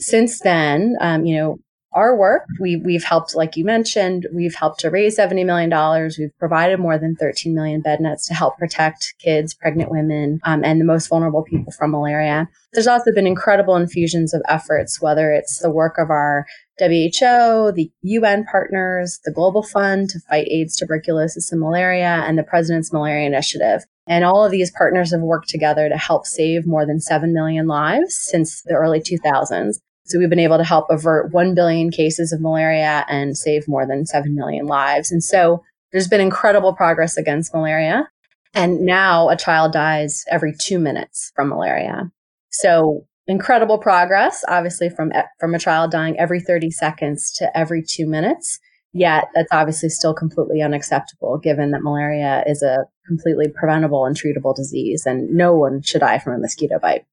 Since 0.00 0.40
then, 0.40 0.96
um, 1.00 1.26
you 1.26 1.36
know, 1.36 1.58
our 1.92 2.16
work. 2.16 2.46
We, 2.60 2.76
we've 2.76 3.04
helped, 3.04 3.34
like 3.34 3.56
you 3.56 3.64
mentioned, 3.64 4.26
we've 4.32 4.54
helped 4.54 4.80
to 4.80 4.90
raise 4.90 5.18
$70 5.18 5.44
million. 5.44 6.10
We've 6.18 6.38
provided 6.38 6.78
more 6.78 6.98
than 6.98 7.16
13 7.16 7.54
million 7.54 7.80
bed 7.80 8.00
nets 8.00 8.26
to 8.28 8.34
help 8.34 8.58
protect 8.58 9.14
kids, 9.18 9.54
pregnant 9.54 9.90
women, 9.90 10.40
um, 10.44 10.64
and 10.64 10.80
the 10.80 10.84
most 10.84 11.08
vulnerable 11.08 11.42
people 11.42 11.72
from 11.72 11.90
malaria. 11.90 12.48
There's 12.72 12.86
also 12.86 13.12
been 13.12 13.26
incredible 13.26 13.74
infusions 13.74 14.32
of 14.32 14.42
efforts, 14.48 15.02
whether 15.02 15.32
it's 15.32 15.58
the 15.58 15.70
work 15.70 15.98
of 15.98 16.10
our 16.10 16.46
WHO, 16.78 17.72
the 17.72 17.90
UN 18.02 18.44
partners, 18.44 19.20
the 19.24 19.32
Global 19.32 19.62
Fund 19.62 20.08
to 20.10 20.20
fight 20.20 20.46
AIDS, 20.48 20.76
tuberculosis, 20.76 21.50
and 21.52 21.60
malaria, 21.60 22.24
and 22.26 22.38
the 22.38 22.42
President's 22.42 22.92
Malaria 22.92 23.26
Initiative. 23.26 23.84
And 24.06 24.24
all 24.24 24.44
of 24.44 24.50
these 24.50 24.70
partners 24.70 25.12
have 25.12 25.20
worked 25.20 25.48
together 25.48 25.88
to 25.88 25.96
help 25.96 26.26
save 26.26 26.66
more 26.66 26.86
than 26.86 27.00
7 27.00 27.34
million 27.34 27.66
lives 27.66 28.16
since 28.16 28.62
the 28.62 28.74
early 28.74 29.00
2000s. 29.00 29.76
So 30.10 30.18
we've 30.18 30.28
been 30.28 30.38
able 30.38 30.58
to 30.58 30.64
help 30.64 30.86
avert 30.90 31.32
1 31.32 31.54
billion 31.54 31.90
cases 31.90 32.32
of 32.32 32.40
malaria 32.40 33.04
and 33.08 33.36
save 33.36 33.68
more 33.68 33.86
than 33.86 34.06
7 34.06 34.34
million 34.34 34.66
lives. 34.66 35.12
And 35.12 35.22
so 35.22 35.62
there's 35.92 36.08
been 36.08 36.20
incredible 36.20 36.74
progress 36.74 37.16
against 37.16 37.54
malaria. 37.54 38.08
And 38.52 38.80
now 38.80 39.28
a 39.28 39.36
child 39.36 39.72
dies 39.72 40.24
every 40.28 40.52
two 40.58 40.80
minutes 40.80 41.30
from 41.36 41.48
malaria. 41.48 42.10
So 42.50 43.06
incredible 43.28 43.78
progress, 43.78 44.44
obviously 44.48 44.90
from, 44.90 45.12
from 45.38 45.54
a 45.54 45.58
child 45.60 45.92
dying 45.92 46.18
every 46.18 46.40
30 46.40 46.72
seconds 46.72 47.32
to 47.34 47.56
every 47.56 47.84
two 47.86 48.06
minutes. 48.06 48.58
Yet 48.92 49.28
that's 49.36 49.52
obviously 49.52 49.90
still 49.90 50.14
completely 50.14 50.62
unacceptable 50.62 51.38
given 51.38 51.70
that 51.70 51.84
malaria 51.84 52.42
is 52.48 52.60
a 52.60 52.86
completely 53.06 53.46
preventable 53.48 54.04
and 54.04 54.16
treatable 54.16 54.56
disease 54.56 55.06
and 55.06 55.30
no 55.30 55.54
one 55.54 55.80
should 55.80 56.00
die 56.00 56.18
from 56.18 56.34
a 56.34 56.38
mosquito 56.38 56.80
bite 56.80 57.04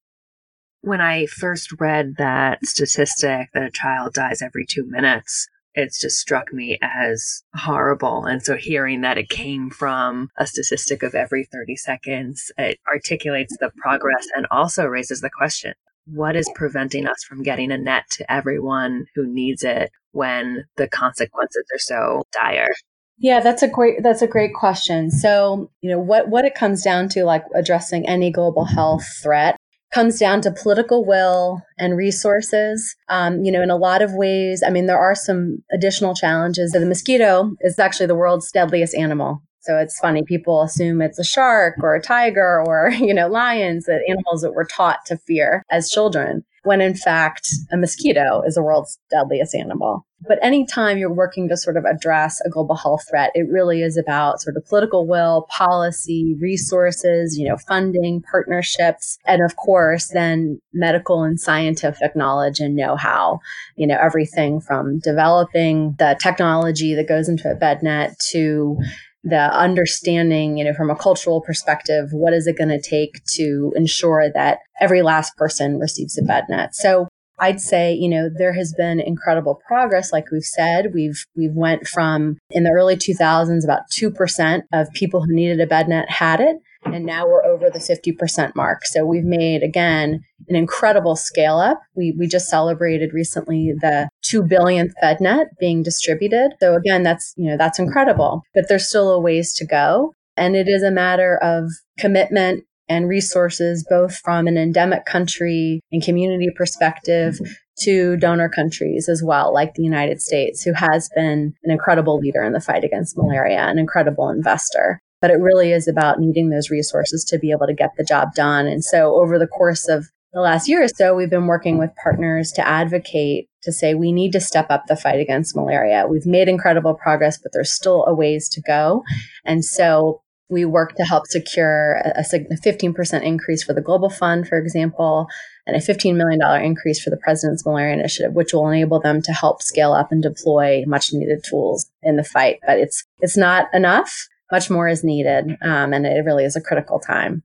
when 0.87 1.01
I 1.01 1.25
first 1.25 1.73
read 1.79 2.15
that 2.17 2.65
statistic 2.65 3.49
that 3.53 3.63
a 3.63 3.71
child 3.71 4.13
dies 4.13 4.41
every 4.41 4.65
two 4.65 4.85
minutes, 4.85 5.47
it's 5.73 5.99
just 5.99 6.17
struck 6.17 6.53
me 6.53 6.79
as 6.81 7.43
horrible. 7.53 8.23
And 8.23 8.41
so 8.41 8.55
hearing 8.55 9.01
that 9.01 9.17
it 9.17 9.29
came 9.29 9.69
from 9.69 10.29
a 10.37 10.47
statistic 10.47 11.03
of 11.03 11.13
every 11.13 11.43
30 11.43 11.75
seconds, 11.75 12.51
it 12.57 12.79
articulates 12.91 13.55
the 13.57 13.69
progress 13.77 14.27
and 14.33 14.47
also 14.49 14.85
raises 14.85 15.21
the 15.21 15.29
question 15.29 15.73
what 16.05 16.37
is 16.37 16.49
preventing 16.55 17.05
us 17.05 17.21
from 17.27 17.43
getting 17.43 17.69
a 17.69 17.77
net 17.77 18.05
to 18.09 18.31
everyone 18.31 19.05
who 19.13 19.27
needs 19.27 19.61
it 19.61 19.91
when 20.13 20.63
the 20.77 20.87
consequences 20.87 21.65
are 21.73 21.79
so 21.79 22.23
dire? 22.31 22.69
Yeah, 23.17 23.41
that's 23.41 23.61
a 23.61 23.67
great 23.67 24.03
that's 24.03 24.21
a 24.21 24.27
great 24.27 24.53
question. 24.53 25.11
So, 25.11 25.69
you 25.81 25.89
know, 25.89 25.99
what 25.99 26.29
what 26.29 26.45
it 26.45 26.55
comes 26.55 26.81
down 26.81 27.09
to 27.09 27.25
like 27.25 27.43
addressing 27.53 28.07
any 28.07 28.31
global 28.31 28.63
health 28.63 29.05
threat 29.21 29.57
comes 29.97 30.19
down 30.19 30.41
to 30.41 30.51
political 30.51 31.03
will 31.03 31.63
and 31.79 31.97
resources. 31.97 32.95
Um, 33.09 33.43
you 33.43 33.51
know, 33.51 33.63
in 33.63 33.71
a 33.71 33.75
lot 33.75 34.03
of 34.03 34.13
ways, 34.13 34.61
I 34.63 34.69
mean, 34.69 34.85
there 34.85 34.99
are 34.99 35.15
some 35.15 35.63
additional 35.71 36.13
challenges. 36.13 36.71
The 36.71 36.85
mosquito 36.85 37.55
is 37.61 37.79
actually 37.79 38.05
the 38.05 38.13
world's 38.13 38.51
deadliest 38.51 38.93
animal. 38.93 39.41
So 39.61 39.75
it's 39.79 39.97
funny. 39.97 40.21
People 40.21 40.61
assume 40.61 41.01
it's 41.01 41.17
a 41.17 41.23
shark 41.23 41.79
or 41.81 41.95
a 41.95 42.01
tiger 42.01 42.63
or, 42.63 42.91
you 42.99 43.11
know, 43.11 43.27
lions, 43.27 43.85
the 43.85 43.99
animals 44.07 44.41
that 44.43 44.53
we're 44.53 44.65
taught 44.65 45.03
to 45.07 45.17
fear 45.17 45.63
as 45.71 45.89
children 45.89 46.45
when 46.63 46.81
in 46.81 46.93
fact 46.93 47.49
a 47.71 47.77
mosquito 47.77 48.43
is 48.45 48.55
the 48.55 48.61
world's 48.61 48.99
deadliest 49.09 49.55
animal. 49.55 50.05
But 50.25 50.39
anytime 50.41 50.97
you're 50.97 51.13
working 51.13 51.47
to 51.49 51.57
sort 51.57 51.77
of 51.77 51.85
address 51.85 52.41
a 52.41 52.49
global 52.49 52.75
health 52.75 53.05
threat, 53.07 53.31
it 53.35 53.47
really 53.49 53.83
is 53.83 53.97
about 53.97 54.41
sort 54.41 54.57
of 54.57 54.65
political 54.65 55.07
will, 55.07 55.45
policy, 55.49 56.35
resources, 56.41 57.37
you 57.37 57.47
know, 57.47 57.57
funding, 57.67 58.23
partnerships, 58.29 59.19
and 59.25 59.43
of 59.43 59.55
course, 59.55 60.07
then 60.07 60.59
medical 60.73 61.23
and 61.23 61.39
scientific 61.39 62.15
knowledge 62.15 62.59
and 62.59 62.75
know 62.75 62.95
how, 62.95 63.39
you 63.75 63.85
know, 63.85 63.97
everything 64.01 64.59
from 64.59 64.99
developing 64.99 65.95
the 65.99 66.17
technology 66.21 66.95
that 66.95 67.07
goes 67.07 67.29
into 67.29 67.49
a 67.51 67.55
bed 67.55 67.83
net 67.83 68.15
to 68.31 68.77
the 69.23 69.53
understanding, 69.55 70.57
you 70.57 70.63
know, 70.63 70.73
from 70.73 70.89
a 70.89 70.95
cultural 70.95 71.41
perspective, 71.41 72.09
what 72.11 72.33
is 72.33 72.47
it 72.47 72.57
going 72.57 72.69
to 72.69 72.81
take 72.81 73.23
to 73.25 73.73
ensure 73.75 74.31
that 74.33 74.59
every 74.79 75.01
last 75.01 75.35
person 75.35 75.79
receives 75.79 76.17
a 76.17 76.23
bed 76.23 76.45
net? 76.49 76.73
So 76.73 77.07
I'd 77.39 77.61
say, 77.61 77.93
you 77.93 78.09
know, 78.09 78.29
there 78.35 78.53
has 78.53 78.73
been 78.73 78.99
incredible 78.99 79.61
progress. 79.67 80.11
Like 80.11 80.31
we've 80.31 80.43
said, 80.43 80.93
we've, 80.93 81.23
we've 81.35 81.53
went 81.53 81.87
from 81.87 82.37
in 82.49 82.63
the 82.63 82.71
early 82.71 82.95
2000s, 82.95 83.63
about 83.63 83.89
2% 83.91 84.61
of 84.73 84.91
people 84.93 85.23
who 85.23 85.33
needed 85.33 85.61
a 85.61 85.67
bed 85.67 85.87
net 85.87 86.09
had 86.09 86.39
it. 86.39 86.57
And 86.85 87.05
now 87.05 87.27
we're 87.27 87.43
over 87.43 87.69
the 87.69 87.79
50% 87.79 88.55
mark. 88.55 88.85
So 88.85 89.05
we've 89.05 89.23
made, 89.23 89.61
again, 89.61 90.21
an 90.47 90.55
incredible 90.55 91.15
scale 91.15 91.57
up. 91.57 91.81
We, 91.95 92.15
we 92.17 92.27
just 92.27 92.49
celebrated 92.49 93.13
recently 93.13 93.73
the 93.81 94.09
2 94.23 94.43
billionth 94.43 94.93
bed 95.01 95.19
net 95.19 95.47
being 95.59 95.83
distributed. 95.83 96.51
So 96.61 96.75
again, 96.75 97.03
that's, 97.03 97.33
you 97.35 97.49
know, 97.49 97.57
that's 97.57 97.79
incredible, 97.79 98.43
but 98.53 98.69
there's 98.69 98.87
still 98.87 99.11
a 99.11 99.19
ways 99.19 99.53
to 99.55 99.65
go. 99.65 100.13
And 100.37 100.55
it 100.55 100.67
is 100.67 100.83
a 100.83 100.91
matter 100.91 101.37
of 101.37 101.69
commitment 101.97 102.63
and 102.89 103.07
resources, 103.07 103.85
both 103.89 104.17
from 104.17 104.47
an 104.47 104.57
endemic 104.57 105.05
country 105.05 105.81
and 105.91 106.03
community 106.03 106.49
perspective 106.55 107.35
mm-hmm. 107.35 107.51
to 107.79 108.17
donor 108.17 108.49
countries 108.49 109.09
as 109.09 109.21
well, 109.23 109.53
like 109.53 109.73
the 109.73 109.83
United 109.83 110.21
States, 110.21 110.63
who 110.63 110.73
has 110.73 111.09
been 111.15 111.53
an 111.63 111.71
incredible 111.71 112.17
leader 112.17 112.43
in 112.43 112.53
the 112.53 112.61
fight 112.61 112.83
against 112.83 113.17
malaria, 113.17 113.59
an 113.59 113.79
incredible 113.79 114.29
investor 114.29 115.01
but 115.21 115.31
it 115.31 115.41
really 115.41 115.71
is 115.71 115.87
about 115.87 116.19
needing 116.19 116.49
those 116.49 116.69
resources 116.69 117.23
to 117.25 117.39
be 117.39 117.51
able 117.51 117.67
to 117.67 117.73
get 117.73 117.91
the 117.97 118.03
job 118.03 118.33
done. 118.35 118.67
And 118.67 118.83
so 118.83 119.15
over 119.15 119.39
the 119.39 119.47
course 119.47 119.87
of 119.87 120.05
the 120.33 120.41
last 120.41 120.67
year 120.67 120.83
or 120.83 120.87
so, 120.87 121.15
we've 121.15 121.29
been 121.29 121.47
working 121.47 121.77
with 121.77 121.89
partners 122.01 122.51
to 122.51 122.67
advocate 122.67 123.47
to 123.63 123.71
say 123.71 123.93
we 123.93 124.11
need 124.11 124.31
to 124.33 124.39
step 124.39 124.67
up 124.69 124.85
the 124.87 124.95
fight 124.95 125.19
against 125.19 125.55
malaria. 125.55 126.05
We've 126.07 126.25
made 126.25 126.47
incredible 126.47 126.93
progress, 126.93 127.37
but 127.37 127.51
there's 127.53 127.73
still 127.73 128.05
a 128.05 128.13
ways 128.13 128.47
to 128.49 128.61
go. 128.61 129.03
And 129.45 129.65
so 129.65 130.21
we 130.49 130.63
work 130.63 130.95
to 130.95 131.03
help 131.03 131.27
secure 131.27 132.01
a, 132.15 132.23
15% 132.23 133.23
increase 133.23 133.63
for 133.63 133.73
the 133.73 133.81
Global 133.81 134.09
Fund, 134.09 134.47
for 134.47 134.57
example, 134.57 135.27
and 135.65 135.75
a 135.75 135.79
$15 135.79 136.15
million 136.15 136.41
increase 136.63 137.03
for 137.03 137.09
the 137.09 137.17
President's 137.17 137.65
Malaria 137.65 137.93
Initiative, 137.93 138.33
which 138.33 138.53
will 138.53 138.69
enable 138.69 138.99
them 138.99 139.21
to 139.23 139.33
help 139.33 139.61
scale 139.61 139.91
up 139.91 140.11
and 140.11 140.23
deploy 140.23 140.83
much 140.87 141.11
needed 141.11 141.43
tools 141.43 141.89
in 142.01 142.15
the 142.15 142.23
fight. 142.23 142.59
But 142.65 142.79
it's, 142.79 143.03
it's 143.19 143.35
not 143.35 143.67
enough 143.73 144.27
much 144.51 144.69
more 144.69 144.87
is 144.87 145.03
needed. 145.03 145.57
Um, 145.61 145.93
and 145.93 146.05
it 146.05 146.25
really 146.25 146.45
is 146.45 146.55
a 146.55 146.61
critical 146.61 146.99
time. 146.99 147.43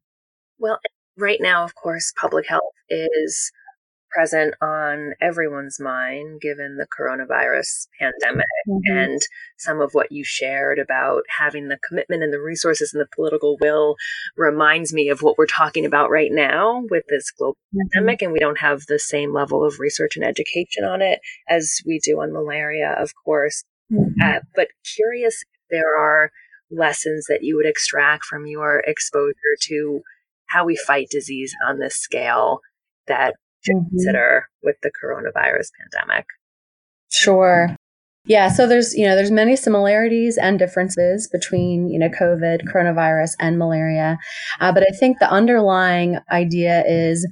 Well, 0.59 0.79
right 1.17 1.41
now, 1.41 1.65
of 1.65 1.75
course, 1.75 2.13
public 2.21 2.47
health 2.49 2.75
is 2.89 3.51
present 4.13 4.55
on 4.61 5.13
everyone's 5.21 5.81
mind 5.81 6.41
given 6.41 6.77
the 6.77 6.87
coronavirus 6.87 7.87
pandemic 7.99 8.47
mm-hmm. 8.69 8.97
and 8.97 9.21
some 9.59 9.81
of 9.81 9.93
what 9.93 10.13
you 10.13 10.23
shared 10.25 10.79
about 10.79 11.23
having 11.39 11.69
the 11.69 11.79
commitment 11.89 12.23
and 12.23 12.33
the 12.33 12.41
resources 12.41 12.93
and 12.93 13.01
the 13.01 13.09
political 13.15 13.57
will 13.61 13.97
reminds 14.37 14.93
me 14.93 15.09
of 15.09 15.23
what 15.23 15.39
we're 15.39 15.47
talking 15.47 15.87
about 15.87 16.11
right 16.11 16.31
now 16.33 16.83
with 16.91 17.05
this 17.09 17.31
global 17.31 17.57
mm-hmm. 17.75 17.89
pandemic 17.93 18.23
and 18.23 18.33
we 18.33 18.39
don't 18.39 18.59
have 18.59 18.83
the 18.87 18.99
same 18.99 19.33
level 19.33 19.65
of 19.65 19.79
research 19.79 20.17
and 20.17 20.25
education 20.25 20.85
on 20.85 21.01
it 21.01 21.21
as 21.49 21.81
we 21.87 21.99
do 22.05 22.21
on 22.21 22.33
malaria 22.33 22.95
of 22.99 23.13
course 23.25 23.65
mm-hmm. 23.93 24.21
uh, 24.23 24.41
but 24.55 24.69
curious 24.97 25.43
if 25.43 25.61
there 25.71 25.99
are 25.99 26.31
lessons 26.71 27.27
that 27.29 27.43
you 27.43 27.57
would 27.57 27.67
extract 27.67 28.25
from 28.25 28.47
your 28.47 28.83
exposure 28.87 29.57
to 29.61 30.01
how 30.47 30.65
we 30.65 30.77
fight 30.77 31.09
disease 31.11 31.55
on 31.67 31.79
this 31.79 31.97
scale 31.97 32.61
that 33.07 33.35
you 33.67 33.77
mm-hmm. 33.77 33.89
consider 33.89 34.49
with 34.63 34.77
the 34.83 34.91
coronavirus 34.91 35.69
pandemic? 35.81 36.27
Sure. 37.11 37.77
Yeah, 38.25 38.49
so 38.49 38.69
there's, 38.69 38.95
you 38.95 39.05
know, 39.05 39.17
there's 39.17 39.33
many 39.33 39.57
similarities 39.57 40.39
and 40.39 40.59
differences 40.59 41.29
between, 41.29 41.91
you 41.91 41.99
know, 41.99 42.09
COVID, 42.09 42.69
coronavirus 42.73 43.33
and 43.41 43.59
malaria. 43.59 44.19
Uh, 44.61 44.73
but 44.73 44.85
I 44.85 44.97
think 44.97 45.19
the 45.19 45.31
underlying 45.31 46.19
idea 46.31 46.85
is 46.87 47.27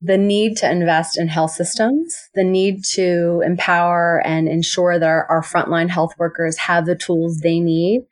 the 0.00 0.16
need 0.16 0.56
to 0.58 0.70
invest 0.70 1.18
in 1.18 1.26
health 1.26 1.50
systems, 1.50 2.16
the 2.34 2.44
need 2.44 2.84
to 2.92 3.42
empower 3.44 4.22
and 4.24 4.48
ensure 4.48 5.00
that 5.00 5.08
our, 5.08 5.26
our 5.26 5.42
frontline 5.42 5.88
health 5.88 6.14
workers 6.16 6.56
have 6.58 6.86
the 6.86 6.94
tools 6.94 7.38
they 7.38 7.58
need 7.58 8.02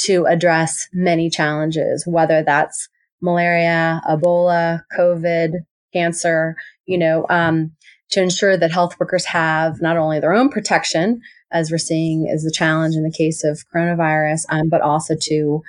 to 0.00 0.26
address 0.26 0.88
many 0.92 1.30
challenges, 1.30 2.04
whether 2.06 2.42
that's 2.42 2.88
malaria, 3.22 4.00
Ebola, 4.08 4.82
COVID, 4.98 5.52
cancer, 5.92 6.56
you 6.86 6.98
know, 6.98 7.26
um, 7.28 7.72
to 8.10 8.22
ensure 8.22 8.56
that 8.56 8.72
health 8.72 8.98
workers 8.98 9.24
have 9.26 9.80
not 9.80 9.96
only 9.96 10.20
their 10.20 10.34
own 10.34 10.48
protection, 10.48 11.20
as 11.52 11.70
we're 11.70 11.78
seeing 11.78 12.28
is 12.28 12.44
the 12.44 12.52
challenge 12.52 12.94
in 12.94 13.02
the 13.02 13.12
case 13.12 13.44
of 13.44 13.64
coronavirus, 13.74 14.44
um, 14.50 14.68
but 14.68 14.80
also 14.80 15.14
to 15.20 15.62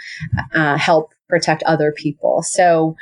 uh, 0.53 0.77
help 0.77 1.13
protect 1.29 1.63
other 1.63 1.91
people. 1.91 2.43
So 2.43 2.95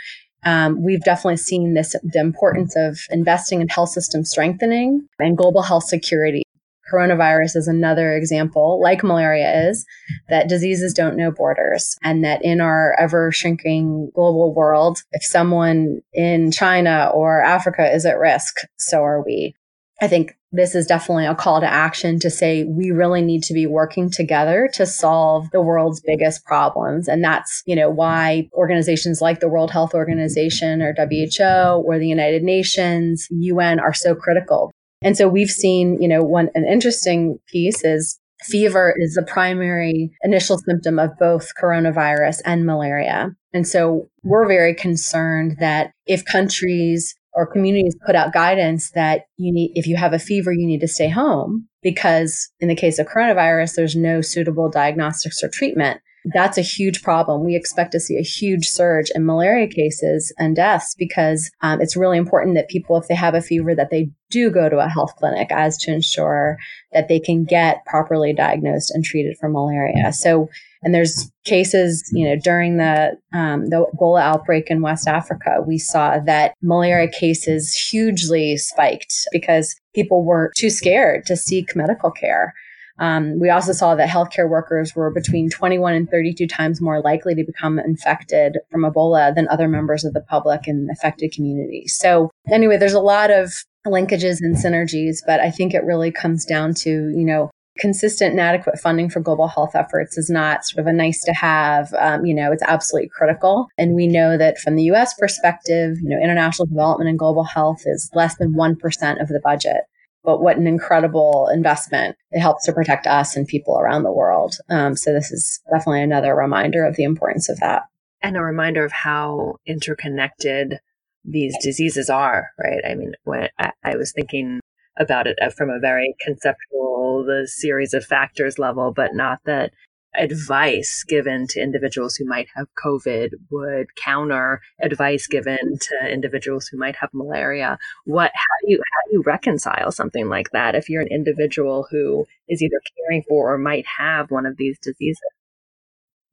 um, 0.45 0.81
we've 0.81 1.03
definitely 1.03 1.37
seen 1.37 1.73
this 1.73 1.95
the 2.03 2.19
importance 2.19 2.75
of 2.77 2.99
investing 3.09 3.61
in 3.61 3.67
health 3.67 3.89
system 3.89 4.23
strengthening 4.23 5.07
and 5.19 5.37
global 5.37 5.61
health 5.61 5.83
security 5.83 6.43
coronavirus 6.91 7.55
is 7.55 7.67
another 7.67 8.15
example, 8.15 8.81
like 8.81 9.03
malaria 9.03 9.69
is, 9.69 9.85
that 10.29 10.49
diseases 10.49 10.93
don't 10.93 11.17
know 11.17 11.31
borders. 11.31 11.95
And 12.03 12.23
that 12.23 12.43
in 12.43 12.61
our 12.61 12.95
ever 12.99 13.31
shrinking 13.31 14.11
global 14.15 14.53
world, 14.53 14.99
if 15.11 15.23
someone 15.23 16.01
in 16.13 16.51
China 16.51 17.11
or 17.13 17.41
Africa 17.41 17.93
is 17.93 18.05
at 18.05 18.19
risk, 18.19 18.55
so 18.77 19.03
are 19.03 19.23
we. 19.23 19.53
I 20.01 20.07
think 20.07 20.35
this 20.51 20.73
is 20.73 20.87
definitely 20.87 21.25
a 21.25 21.35
call 21.35 21.59
to 21.59 21.67
action 21.67 22.19
to 22.19 22.29
say 22.29 22.63
we 22.63 22.91
really 22.91 23.21
need 23.21 23.43
to 23.43 23.53
be 23.53 23.67
working 23.67 24.09
together 24.09 24.69
to 24.73 24.85
solve 24.85 25.49
the 25.51 25.61
world's 25.61 26.01
biggest 26.01 26.43
problems. 26.45 27.07
And 27.07 27.23
that's, 27.23 27.61
you 27.65 27.75
know, 27.75 27.89
why 27.89 28.49
organizations 28.53 29.21
like 29.21 29.41
the 29.41 29.49
World 29.49 29.71
Health 29.71 29.93
Organization 29.93 30.81
or 30.81 30.95
WHO 30.97 31.83
or 31.85 31.99
the 31.99 32.07
United 32.07 32.43
Nations, 32.43 33.27
UN 33.29 33.79
are 33.79 33.93
so 33.93 34.15
critical 34.15 34.71
and 35.01 35.15
so 35.15 35.27
we've 35.27 35.49
seen, 35.49 36.01
you 36.01 36.07
know, 36.07 36.23
one, 36.23 36.49
an 36.55 36.65
interesting 36.65 37.39
piece 37.47 37.83
is 37.83 38.19
fever 38.41 38.93
is 38.97 39.15
the 39.15 39.23
primary 39.23 40.11
initial 40.23 40.57
symptom 40.57 40.99
of 40.99 41.11
both 41.19 41.51
coronavirus 41.61 42.41
and 42.45 42.65
malaria. 42.65 43.31
And 43.53 43.67
so 43.67 44.09
we're 44.23 44.47
very 44.47 44.73
concerned 44.73 45.57
that 45.59 45.91
if 46.05 46.23
countries 46.25 47.15
or 47.33 47.51
communities 47.51 47.95
put 48.05 48.15
out 48.15 48.33
guidance 48.33 48.91
that 48.91 49.21
you 49.37 49.53
need, 49.53 49.71
if 49.75 49.87
you 49.87 49.95
have 49.95 50.13
a 50.13 50.19
fever, 50.19 50.51
you 50.51 50.65
need 50.65 50.81
to 50.81 50.87
stay 50.87 51.09
home 51.09 51.67
because 51.81 52.49
in 52.59 52.67
the 52.67 52.75
case 52.75 52.99
of 52.99 53.07
coronavirus, 53.07 53.75
there's 53.75 53.95
no 53.95 54.21
suitable 54.21 54.69
diagnostics 54.69 55.43
or 55.43 55.49
treatment 55.49 56.01
that's 56.33 56.57
a 56.57 56.61
huge 56.61 57.01
problem. 57.01 57.43
We 57.43 57.55
expect 57.55 57.91
to 57.93 57.99
see 57.99 58.17
a 58.17 58.23
huge 58.23 58.67
surge 58.67 59.11
in 59.15 59.25
malaria 59.25 59.67
cases 59.67 60.33
and 60.37 60.55
deaths 60.55 60.95
because 60.97 61.49
um, 61.61 61.81
it's 61.81 61.95
really 61.95 62.17
important 62.17 62.55
that 62.55 62.69
people, 62.69 62.97
if 62.97 63.07
they 63.07 63.15
have 63.15 63.35
a 63.35 63.41
fever, 63.41 63.75
that 63.75 63.89
they 63.89 64.09
do 64.29 64.49
go 64.49 64.69
to 64.69 64.79
a 64.79 64.89
health 64.89 65.15
clinic 65.17 65.47
as 65.51 65.77
to 65.77 65.91
ensure 65.91 66.57
that 66.91 67.07
they 67.07 67.19
can 67.19 67.43
get 67.43 67.85
properly 67.85 68.33
diagnosed 68.33 68.91
and 68.91 69.03
treated 69.03 69.37
for 69.39 69.49
malaria. 69.49 70.13
So, 70.13 70.49
and 70.83 70.93
there's 70.93 71.31
cases, 71.45 72.09
you 72.13 72.27
know, 72.27 72.35
during 72.41 72.77
the 72.77 73.17
um, 73.33 73.67
the 73.67 73.85
Ebola 73.95 74.21
outbreak 74.21 74.69
in 74.69 74.81
West 74.81 75.07
Africa, 75.07 75.63
we 75.65 75.77
saw 75.77 76.19
that 76.19 76.53
malaria 76.61 77.09
cases 77.09 77.73
hugely 77.73 78.55
spiked 78.55 79.13
because 79.31 79.75
people 79.93 80.23
were 80.23 80.51
too 80.55 80.69
scared 80.69 81.25
to 81.25 81.35
seek 81.35 81.75
medical 81.75 82.11
care. 82.11 82.53
Um, 82.99 83.39
we 83.39 83.49
also 83.49 83.71
saw 83.71 83.95
that 83.95 84.09
healthcare 84.09 84.49
workers 84.49 84.95
were 84.95 85.11
between 85.11 85.49
21 85.49 85.93
and 85.93 86.09
32 86.09 86.47
times 86.47 86.81
more 86.81 87.01
likely 87.01 87.33
to 87.35 87.43
become 87.45 87.79
infected 87.79 88.57
from 88.71 88.81
Ebola 88.81 89.33
than 89.33 89.47
other 89.47 89.67
members 89.67 90.03
of 90.03 90.13
the 90.13 90.21
public 90.21 90.67
in 90.67 90.89
affected 90.91 91.31
communities. 91.33 91.95
So 91.97 92.29
anyway, 92.51 92.77
there's 92.77 92.93
a 92.93 92.99
lot 92.99 93.31
of 93.31 93.51
linkages 93.87 94.39
and 94.41 94.55
synergies, 94.55 95.17
but 95.25 95.39
I 95.39 95.51
think 95.51 95.73
it 95.73 95.83
really 95.83 96.11
comes 96.11 96.45
down 96.45 96.73
to, 96.75 96.89
you 96.89 97.25
know, 97.25 97.49
consistent 97.79 98.31
and 98.31 98.39
adequate 98.39 98.77
funding 98.77 99.09
for 99.09 99.21
global 99.21 99.47
health 99.47 99.75
efforts 99.75 100.17
is 100.17 100.29
not 100.29 100.65
sort 100.65 100.81
of 100.81 100.87
a 100.87 100.93
nice 100.93 101.23
to 101.23 101.33
have. 101.33 101.93
Um, 101.97 102.25
you 102.25 102.33
know, 102.33 102.51
it's 102.51 102.63
absolutely 102.63 103.09
critical. 103.09 103.67
And 103.77 103.95
we 103.95 104.05
know 104.05 104.37
that 104.37 104.59
from 104.59 104.75
the 104.75 104.83
US 104.83 105.13
perspective, 105.13 105.97
you 106.01 106.09
know, 106.09 106.19
international 106.21 106.67
development 106.67 107.09
and 107.09 107.17
global 107.17 107.43
health 107.43 107.83
is 107.85 108.09
less 108.13 108.35
than 108.37 108.53
1% 108.53 109.21
of 109.21 109.29
the 109.29 109.41
budget. 109.43 109.81
But 110.23 110.41
what 110.41 110.57
an 110.57 110.67
incredible 110.67 111.49
investment. 111.51 112.17
It 112.31 112.41
helps 112.41 112.65
to 112.65 112.73
protect 112.73 113.07
us 113.07 113.35
and 113.35 113.47
people 113.47 113.79
around 113.79 114.03
the 114.03 114.11
world. 114.11 114.55
Um, 114.69 114.95
so 114.95 115.13
this 115.13 115.31
is 115.31 115.61
definitely 115.71 116.03
another 116.03 116.35
reminder 116.35 116.85
of 116.85 116.95
the 116.95 117.03
importance 117.03 117.49
of 117.49 117.59
that. 117.61 117.83
And 118.21 118.35
a 118.35 118.41
reminder 118.41 118.83
of 118.83 118.91
how 118.91 119.55
interconnected 119.65 120.79
these 121.23 121.55
diseases 121.61 122.09
are, 122.09 122.49
right? 122.61 122.81
I 122.85 122.95
mean, 122.95 123.13
when 123.23 123.47
I, 123.57 123.71
I 123.83 123.95
was 123.95 124.11
thinking 124.11 124.59
about 124.97 125.27
it 125.27 125.37
uh, 125.41 125.49
from 125.49 125.69
a 125.69 125.79
very 125.79 126.15
conceptual, 126.19 127.23
the 127.25 127.47
series 127.47 127.93
of 127.93 128.05
factors 128.05 128.59
level, 128.59 128.91
but 128.93 129.13
not 129.13 129.39
that 129.45 129.71
advice 130.15 131.03
given 131.07 131.45
to 131.47 131.61
individuals 131.61 132.15
who 132.15 132.25
might 132.25 132.47
have 132.55 132.67
COVID 132.83 133.29
would 133.51 133.95
counter 133.95 134.61
advice 134.81 135.27
given 135.27 135.77
to 135.79 136.11
individuals 136.11 136.67
who 136.67 136.77
might 136.77 136.95
have 136.95 137.09
malaria. 137.13 137.77
What, 138.05 138.31
how 138.33 138.65
do 138.65 138.71
you, 138.71 138.81
you 139.11 139.23
reconcile 139.25 139.91
something 139.91 140.29
like 140.29 140.51
that 140.51 140.75
if 140.75 140.89
you're 140.89 141.01
an 141.01 141.07
individual 141.07 141.87
who 141.91 142.25
is 142.47 142.61
either 142.61 142.79
caring 142.97 143.23
for 143.27 143.53
or 143.53 143.57
might 143.57 143.85
have 143.97 144.31
one 144.31 144.45
of 144.45 144.57
these 144.57 144.77
diseases? 144.79 145.21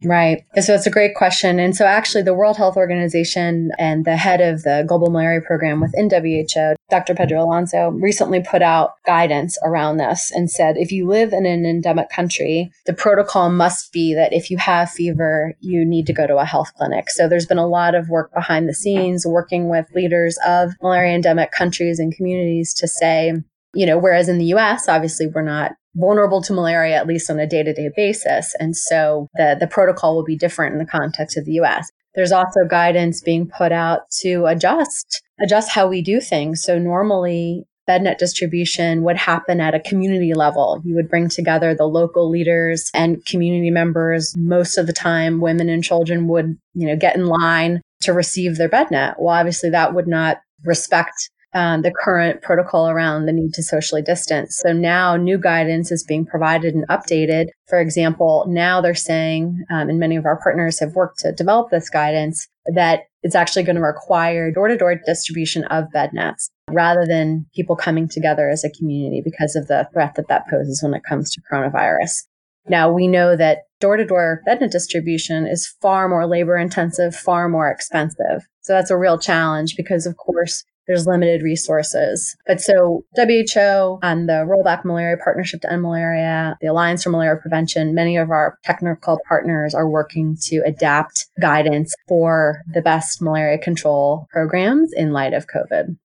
Right. 0.05 0.45
So 0.61 0.75
it's 0.75 0.87
a 0.87 0.91
great 0.91 1.15
question. 1.15 1.59
And 1.59 1.75
so 1.75 1.87
actually 1.87 2.23
the 2.23 2.35
World 2.35 2.59
Health 2.59 2.77
Organization 2.77 3.71
and 3.79 4.05
the 4.05 4.17
head 4.17 4.43
of 4.43 4.63
the 4.63 4.85
global 4.87 5.09
malaria 5.09 5.41
program 5.41 5.81
within 5.81 6.11
WHO, 6.11 6.75
Dr. 6.91 7.15
Pedro 7.15 7.43
Alonso, 7.43 7.89
recently 7.89 8.43
put 8.43 8.61
out 8.61 8.93
guidance 9.07 9.57
around 9.65 9.97
this 9.97 10.31
and 10.31 10.51
said, 10.51 10.77
if 10.77 10.93
you 10.93 11.09
live 11.09 11.33
in 11.33 11.47
an 11.47 11.65
endemic 11.65 12.11
country, 12.11 12.71
the 12.85 12.93
protocol 12.93 13.49
must 13.49 13.91
be 13.91 14.13
that 14.15 14.35
if 14.35 14.51
you 14.51 14.59
have 14.59 14.91
fever, 14.91 15.55
you 15.61 15.83
need 15.83 16.07
to 16.07 16.13
go 16.13 16.27
to 16.27 16.37
a 16.37 16.45
health 16.45 16.73
clinic. 16.77 17.09
So 17.09 17.27
there's 17.27 17.47
been 17.47 17.57
a 17.57 17.67
lot 17.67 17.95
of 17.95 18.11
work 18.11 18.35
behind 18.35 18.69
the 18.69 18.75
scenes 18.75 19.25
working 19.27 19.71
with 19.71 19.87
leaders 19.95 20.39
of 20.47 20.73
malaria 20.83 21.15
endemic 21.15 21.53
countries 21.53 21.99
and 21.99 22.15
communities 22.15 22.75
to 22.75 22.87
say, 22.87 23.33
you 23.75 23.87
know, 23.87 23.99
whereas 23.99 24.29
in 24.29 24.39
the 24.39 24.55
US, 24.55 24.89
obviously 24.89 25.27
we're 25.27 25.43
not 25.43 25.73
vulnerable 25.95 26.43
to 26.43 26.53
malaria, 26.53 26.97
at 26.97 27.07
least 27.07 27.31
on 27.31 27.39
a 27.39 27.47
day 27.47 27.63
to 27.63 27.73
day 27.73 27.91
basis. 27.95 28.55
And 28.61 28.77
so 28.77 29.29
the, 29.35 29.57
the 29.59 29.67
protocol 29.67 30.15
will 30.15 30.25
be 30.25 30.37
different 30.37 30.75
in 30.75 30.79
the 30.79 30.87
context 30.87 31.37
of 31.37 31.45
the 31.45 31.53
US. 31.53 31.91
There's 32.15 32.33
also 32.33 32.61
guidance 32.69 33.21
being 33.21 33.49
put 33.49 33.73
out 33.73 34.11
to 34.21 34.47
adjust, 34.47 35.23
adjust 35.43 35.71
how 35.71 35.87
we 35.87 36.03
do 36.03 36.21
things. 36.21 36.63
So 36.63 36.79
normally 36.79 37.65
BedNet 37.89 38.19
distribution 38.19 39.03
would 39.03 39.17
happen 39.17 39.61
at 39.61 39.75
a 39.75 39.81
community 39.81 40.35
level. 40.35 40.81
You 40.85 40.97
would 40.97 41.09
bring 41.09 41.29
together 41.29 41.75
the 41.75 41.85
local 41.85 42.29
leaders 42.29 42.91
and 42.95 43.25
community 43.27 43.71
members. 43.71 44.35
Most 44.37 44.77
of 44.77 44.87
the 44.87 44.93
time, 44.93 45.41
women 45.41 45.69
and 45.69 45.85
children 45.85 46.27
would, 46.29 46.59
you 46.75 46.87
know, 46.87 46.97
get 46.97 47.17
in 47.17 47.27
line 47.27 47.81
to 48.03 48.13
receive 48.13 48.57
their 48.57 48.69
BedNet. 48.69 49.17
Well, 49.19 49.35
obviously 49.35 49.71
that 49.71 49.95
would 49.95 50.09
not 50.09 50.39
respect 50.65 51.31
um, 51.57 51.81
the 51.81 51.91
current 51.91 52.43
protocol 52.43 52.91
around 52.91 53.25
the 53.25 53.33
need 53.33 53.55
to 53.55 53.63
socially 53.63 54.03
distance. 54.03 54.61
So 54.63 54.75
now 54.75 55.17
new 55.17 55.39
guidance 55.39 55.91
is 55.91 56.05
being 56.05 56.27
provided 56.27 56.75
and 56.75 56.87
updated. 56.89 57.47
For 57.67 57.81
example, 57.81 58.45
now 58.47 58.83
they're 58.83 58.95
saying, 58.95 59.65
um, 59.71 59.89
and 59.89 59.99
many 59.99 60.17
of 60.17 60.27
our 60.27 60.39
partners 60.39 60.79
have 60.81 60.95
worked 60.95 61.21
to 61.21 61.33
develop 61.33 61.71
this 61.71 61.89
guidance, 61.89 62.47
that 62.75 63.05
it's 63.23 63.35
actually 63.35 63.63
going 63.63 63.77
to 63.77 63.83
require 63.83 64.53
door 64.53 64.69
to 64.69 64.77
door 64.77 65.01
distribution 65.07 65.65
of 65.65 65.91
bed 65.93 66.11
nets 66.13 66.51
rather 66.71 67.07
than 67.07 67.47
people 67.55 67.75
coming 67.75 68.07
together 68.07 68.51
as 68.51 68.63
a 68.63 68.71
community 68.71 69.23
because 69.25 69.57
of 69.57 69.67
the 69.67 69.89
threat 69.95 70.15
that 70.17 70.29
that 70.29 70.47
poses 70.51 70.83
when 70.83 70.93
it 70.93 71.05
comes 71.09 71.31
to 71.31 71.41
coronavirus. 71.51 72.25
Now 72.69 72.93
we 72.93 73.09
know 73.09 73.35
that 73.35 73.61
door 73.81 73.97
to 73.97 74.05
door 74.05 74.43
bed 74.45 74.61
net 74.61 74.73
distribution 74.73 75.47
is 75.47 75.75
far 75.81 76.07
more 76.07 76.27
labor 76.27 76.59
intensive, 76.59 77.17
far 77.17 77.49
more 77.49 77.71
expensive. 77.71 78.47
So 78.61 78.75
that's 78.75 78.91
a 78.91 78.97
real 78.99 79.19
challenge 79.19 79.75
because 79.77 80.05
of 80.05 80.19
course 80.19 80.63
there's 80.87 81.07
limited 81.07 81.43
resources. 81.43 82.37
But 82.47 82.61
so 82.61 83.05
WHO 83.17 83.99
and 84.03 84.29
the 84.29 84.45
Roll 84.47 84.63
Back 84.63 84.85
Malaria 84.85 85.17
Partnership 85.17 85.61
to 85.63 85.73
End 85.73 85.83
Malaria, 85.83 86.57
the 86.61 86.69
Alliance 86.69 87.05
for 87.05 87.11
Malaria 87.11 87.37
Prevention, 87.37 87.95
many 87.95 88.17
of 88.17 88.31
our 88.31 88.59
technical 88.65 89.21
partners 89.29 89.75
are 89.75 89.89
working 89.89 90.37
to 90.43 90.63
adapt 90.65 91.27
guidance 91.41 91.95
for 92.09 92.63
the 92.73 92.83
best 92.83 93.21
malaria 93.21 93.59
control 93.59 94.27
programs 94.31 94.93
in 94.93 95.13
light 95.13 95.33
of 95.33 95.47
COVID. 95.47 95.97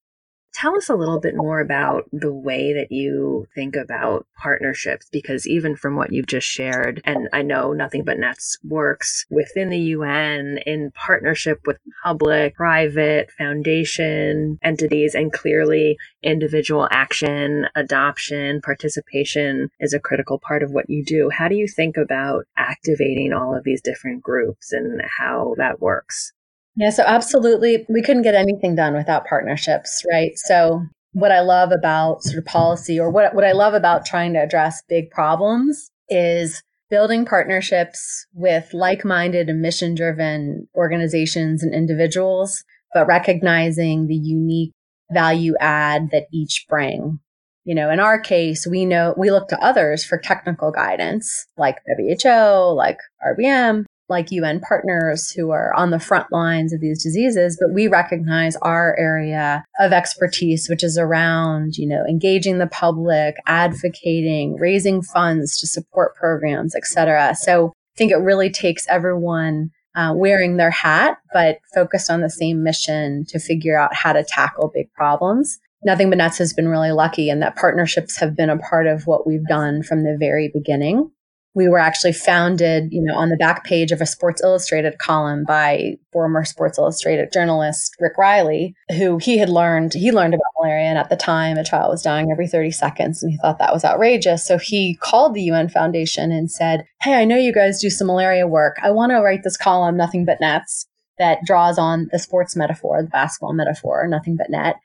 Tell 0.54 0.76
us 0.76 0.90
a 0.90 0.94
little 0.94 1.18
bit 1.18 1.34
more 1.34 1.60
about 1.60 2.08
the 2.12 2.32
way 2.32 2.74
that 2.74 2.92
you 2.92 3.48
think 3.54 3.74
about 3.74 4.26
partnerships, 4.36 5.08
because 5.10 5.46
even 5.48 5.76
from 5.76 5.96
what 5.96 6.12
you've 6.12 6.26
just 6.26 6.46
shared, 6.46 7.00
and 7.04 7.28
I 7.32 7.42
know 7.42 7.72
Nothing 7.72 8.04
But 8.04 8.18
Nets 8.18 8.58
works 8.62 9.24
within 9.30 9.70
the 9.70 9.78
UN 9.78 10.58
in 10.66 10.92
partnership 10.92 11.60
with 11.66 11.78
public, 12.04 12.54
private, 12.54 13.30
foundation 13.32 14.58
entities, 14.62 15.14
and 15.14 15.32
clearly 15.32 15.96
individual 16.22 16.86
action, 16.90 17.66
adoption, 17.74 18.60
participation 18.60 19.70
is 19.80 19.94
a 19.94 20.00
critical 20.00 20.38
part 20.38 20.62
of 20.62 20.70
what 20.70 20.90
you 20.90 21.02
do. 21.02 21.30
How 21.30 21.48
do 21.48 21.54
you 21.54 21.66
think 21.66 21.96
about 21.96 22.44
activating 22.58 23.32
all 23.32 23.56
of 23.56 23.64
these 23.64 23.80
different 23.80 24.22
groups 24.22 24.70
and 24.70 25.00
how 25.18 25.54
that 25.56 25.80
works? 25.80 26.34
Yeah, 26.76 26.90
so 26.90 27.02
absolutely. 27.06 27.84
We 27.88 28.02
couldn't 28.02 28.22
get 28.22 28.34
anything 28.34 28.74
done 28.74 28.94
without 28.94 29.26
partnerships, 29.26 30.02
right? 30.10 30.32
So, 30.36 30.86
what 31.12 31.30
I 31.30 31.40
love 31.40 31.72
about 31.72 32.22
sort 32.22 32.38
of 32.38 32.46
policy 32.46 32.98
or 32.98 33.10
what, 33.10 33.34
what 33.34 33.44
I 33.44 33.52
love 33.52 33.74
about 33.74 34.06
trying 34.06 34.32
to 34.32 34.42
address 34.42 34.82
big 34.88 35.10
problems 35.10 35.90
is 36.08 36.62
building 36.88 37.26
partnerships 37.26 38.26
with 38.32 38.72
like 38.72 39.04
minded 39.04 39.50
and 39.50 39.60
mission 39.60 39.94
driven 39.94 40.68
organizations 40.74 41.62
and 41.62 41.74
individuals, 41.74 42.64
but 42.94 43.06
recognizing 43.06 44.06
the 44.06 44.14
unique 44.14 44.72
value 45.10 45.54
add 45.60 46.10
that 46.12 46.24
each 46.32 46.64
bring. 46.68 47.18
You 47.64 47.74
know, 47.74 47.90
in 47.90 48.00
our 48.00 48.18
case, 48.18 48.66
we 48.66 48.86
know 48.86 49.14
we 49.16 49.30
look 49.30 49.48
to 49.48 49.62
others 49.62 50.04
for 50.04 50.18
technical 50.18 50.72
guidance 50.72 51.46
like 51.56 51.76
WHO, 51.86 52.72
like 52.74 52.98
RBM, 53.24 53.84
like 54.08 54.30
UN 54.30 54.60
partners 54.60 55.30
who 55.30 55.50
are 55.50 55.74
on 55.74 55.90
the 55.90 55.98
front 55.98 56.30
lines 56.30 56.72
of 56.72 56.80
these 56.80 57.02
diseases, 57.02 57.58
but 57.60 57.72
we 57.72 57.88
recognize 57.88 58.56
our 58.56 58.96
area 58.98 59.64
of 59.80 59.92
expertise, 59.92 60.68
which 60.68 60.84
is 60.84 60.98
around, 60.98 61.76
you 61.76 61.86
know, 61.86 62.04
engaging 62.08 62.58
the 62.58 62.66
public, 62.66 63.36
advocating, 63.46 64.56
raising 64.56 65.02
funds 65.02 65.58
to 65.58 65.66
support 65.66 66.14
programs, 66.14 66.74
et 66.74 66.84
cetera. 66.84 67.34
So 67.34 67.68
I 67.68 67.98
think 67.98 68.12
it 68.12 68.16
really 68.16 68.50
takes 68.50 68.86
everyone 68.88 69.70
uh, 69.94 70.12
wearing 70.16 70.56
their 70.56 70.70
hat, 70.70 71.18
but 71.32 71.58
focused 71.74 72.10
on 72.10 72.20
the 72.20 72.30
same 72.30 72.62
mission 72.62 73.24
to 73.28 73.38
figure 73.38 73.78
out 73.78 73.94
how 73.94 74.12
to 74.12 74.24
tackle 74.24 74.70
big 74.74 74.92
problems. 74.92 75.58
Nothing 75.84 76.10
But 76.10 76.18
Nets 76.18 76.38
has 76.38 76.52
been 76.52 76.68
really 76.68 76.92
lucky 76.92 77.28
in 77.28 77.40
that 77.40 77.56
partnerships 77.56 78.16
have 78.18 78.36
been 78.36 78.50
a 78.50 78.58
part 78.58 78.86
of 78.86 79.06
what 79.06 79.26
we've 79.26 79.46
done 79.46 79.82
from 79.82 80.04
the 80.04 80.16
very 80.18 80.48
beginning 80.52 81.10
we 81.54 81.68
were 81.68 81.78
actually 81.78 82.12
founded, 82.12 82.88
you 82.90 83.02
know, 83.02 83.14
on 83.14 83.28
the 83.28 83.36
back 83.36 83.64
page 83.64 83.92
of 83.92 84.00
a 84.00 84.06
Sports 84.06 84.42
Illustrated 84.42 84.98
column 84.98 85.44
by 85.46 85.96
former 86.12 86.44
Sports 86.44 86.78
Illustrated 86.78 87.30
journalist 87.32 87.94
Rick 88.00 88.16
Reilly, 88.16 88.74
who 88.96 89.18
he 89.18 89.38
had 89.38 89.50
learned, 89.50 89.92
he 89.92 90.12
learned 90.12 90.34
about 90.34 90.46
malaria. 90.58 90.86
And 90.86 90.98
at 90.98 91.10
the 91.10 91.16
time, 91.16 91.58
a 91.58 91.64
child 91.64 91.90
was 91.90 92.02
dying 92.02 92.30
every 92.32 92.48
30 92.48 92.70
seconds 92.70 93.22
and 93.22 93.30
he 93.30 93.38
thought 93.38 93.58
that 93.58 93.72
was 93.72 93.84
outrageous. 93.84 94.46
So 94.46 94.56
he 94.56 94.96
called 94.96 95.34
the 95.34 95.42
UN 95.42 95.68
Foundation 95.68 96.32
and 96.32 96.50
said, 96.50 96.84
Hey, 97.02 97.14
I 97.14 97.24
know 97.24 97.36
you 97.36 97.52
guys 97.52 97.80
do 97.80 97.90
some 97.90 98.06
malaria 98.06 98.46
work. 98.46 98.78
I 98.82 98.90
want 98.90 99.10
to 99.10 99.20
write 99.20 99.42
this 99.44 99.56
column, 99.58 99.96
Nothing 99.96 100.24
But 100.24 100.40
Nets, 100.40 100.86
that 101.18 101.38
draws 101.44 101.78
on 101.78 102.08
the 102.12 102.18
sports 102.18 102.56
metaphor, 102.56 103.02
the 103.02 103.08
basketball 103.08 103.52
metaphor, 103.52 104.06
Nothing 104.08 104.36
But 104.36 104.50
Net. 104.50 104.76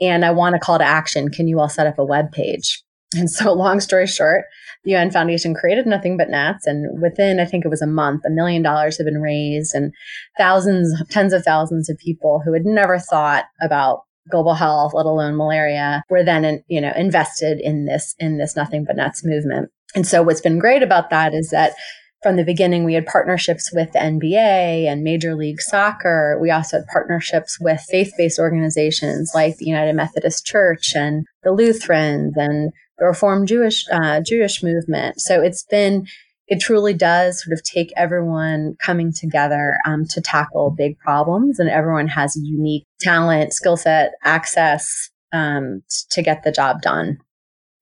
And 0.00 0.24
I 0.24 0.30
want 0.30 0.54
a 0.54 0.58
call 0.58 0.78
to 0.78 0.84
action. 0.84 1.30
Can 1.30 1.48
you 1.48 1.58
all 1.58 1.68
set 1.68 1.86
up 1.86 1.98
a 1.98 2.04
web 2.04 2.30
page? 2.32 2.82
And 3.14 3.30
so, 3.30 3.52
long 3.54 3.80
story 3.80 4.06
short, 4.06 4.44
the 4.84 4.94
UN 4.94 5.10
Foundation 5.10 5.54
created 5.54 5.86
Nothing 5.86 6.16
But 6.16 6.30
Nets. 6.30 6.66
And 6.66 7.00
within, 7.00 7.40
I 7.40 7.44
think 7.44 7.64
it 7.64 7.70
was 7.70 7.82
a 7.82 7.86
month, 7.86 8.22
a 8.26 8.30
million 8.30 8.62
dollars 8.62 8.98
had 8.98 9.06
been 9.06 9.20
raised 9.20 9.74
and 9.74 9.92
thousands, 10.36 10.94
tens 11.08 11.32
of 11.32 11.44
thousands 11.44 11.88
of 11.88 11.98
people 11.98 12.42
who 12.44 12.52
had 12.52 12.64
never 12.64 12.98
thought 12.98 13.44
about 13.60 14.02
global 14.30 14.54
health, 14.54 14.92
let 14.94 15.06
alone 15.06 15.36
malaria, 15.36 16.02
were 16.08 16.24
then, 16.24 16.44
in, 16.44 16.64
you 16.68 16.80
know, 16.80 16.92
invested 16.96 17.60
in 17.60 17.86
this, 17.86 18.14
in 18.18 18.38
this 18.38 18.56
Nothing 18.56 18.84
But 18.84 18.96
Nets 18.96 19.24
movement. 19.24 19.70
And 19.94 20.06
so 20.06 20.22
what's 20.22 20.40
been 20.40 20.58
great 20.58 20.82
about 20.82 21.10
that 21.10 21.34
is 21.34 21.50
that 21.50 21.74
from 22.22 22.36
the 22.36 22.44
beginning, 22.44 22.84
we 22.84 22.94
had 22.94 23.06
partnerships 23.06 23.72
with 23.72 23.92
the 23.92 23.98
NBA 23.98 24.86
and 24.86 25.02
Major 25.02 25.34
League 25.34 25.60
Soccer. 25.60 26.38
We 26.40 26.50
also 26.50 26.78
had 26.78 26.86
partnerships 26.86 27.58
with 27.60 27.80
faith 27.80 28.12
based 28.16 28.38
organizations 28.38 29.32
like 29.34 29.56
the 29.56 29.66
United 29.66 29.94
Methodist 29.94 30.46
Church 30.46 30.94
and 30.94 31.26
the 31.42 31.52
Lutherans 31.52 32.34
and 32.36 32.72
the 32.98 33.06
Reformed 33.06 33.48
Jewish 33.48 33.84
uh, 33.90 34.20
Jewish 34.20 34.62
movement. 34.62 35.20
So 35.20 35.42
it's 35.42 35.64
been 35.64 36.06
it 36.46 36.60
truly 36.60 36.92
does 36.92 37.42
sort 37.42 37.58
of 37.58 37.64
take 37.64 37.92
everyone 37.96 38.76
coming 38.84 39.12
together 39.12 39.76
um, 39.86 40.04
to 40.10 40.20
tackle 40.20 40.70
big 40.70 40.98
problems, 40.98 41.58
and 41.58 41.70
everyone 41.70 42.08
has 42.08 42.36
a 42.36 42.40
unique 42.40 42.84
talent, 43.00 43.52
skill 43.52 43.76
set, 43.76 44.12
access 44.22 45.10
um, 45.32 45.82
to 46.10 46.22
get 46.22 46.44
the 46.44 46.52
job 46.52 46.82
done. 46.82 47.18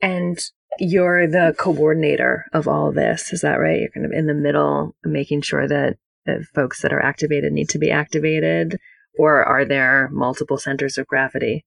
And 0.01 0.39
you're 0.81 1.29
the 1.29 1.55
coordinator 1.59 2.47
of 2.53 2.67
all 2.67 2.91
this. 2.91 3.33
Is 3.33 3.43
that 3.43 3.61
right? 3.61 3.81
You're 3.81 3.91
kind 3.91 4.07
of 4.07 4.13
in 4.13 4.27
the 4.27 4.35
middle, 4.35 4.97
making 5.05 5.43
sure 5.43 5.69
that 5.69 5.97
the 6.27 6.45
folks 6.55 6.83
that 6.83 6.93
are 6.93 7.03
activated 7.03 7.53
need 7.53 7.69
to 7.69 7.79
be 7.79 7.91
activated, 7.91 8.79
or 9.19 9.45
are 9.45 9.65
there 9.65 10.09
multiple 10.13 10.59
centers 10.59 10.99
of 10.99 11.07
gravity? 11.07 11.65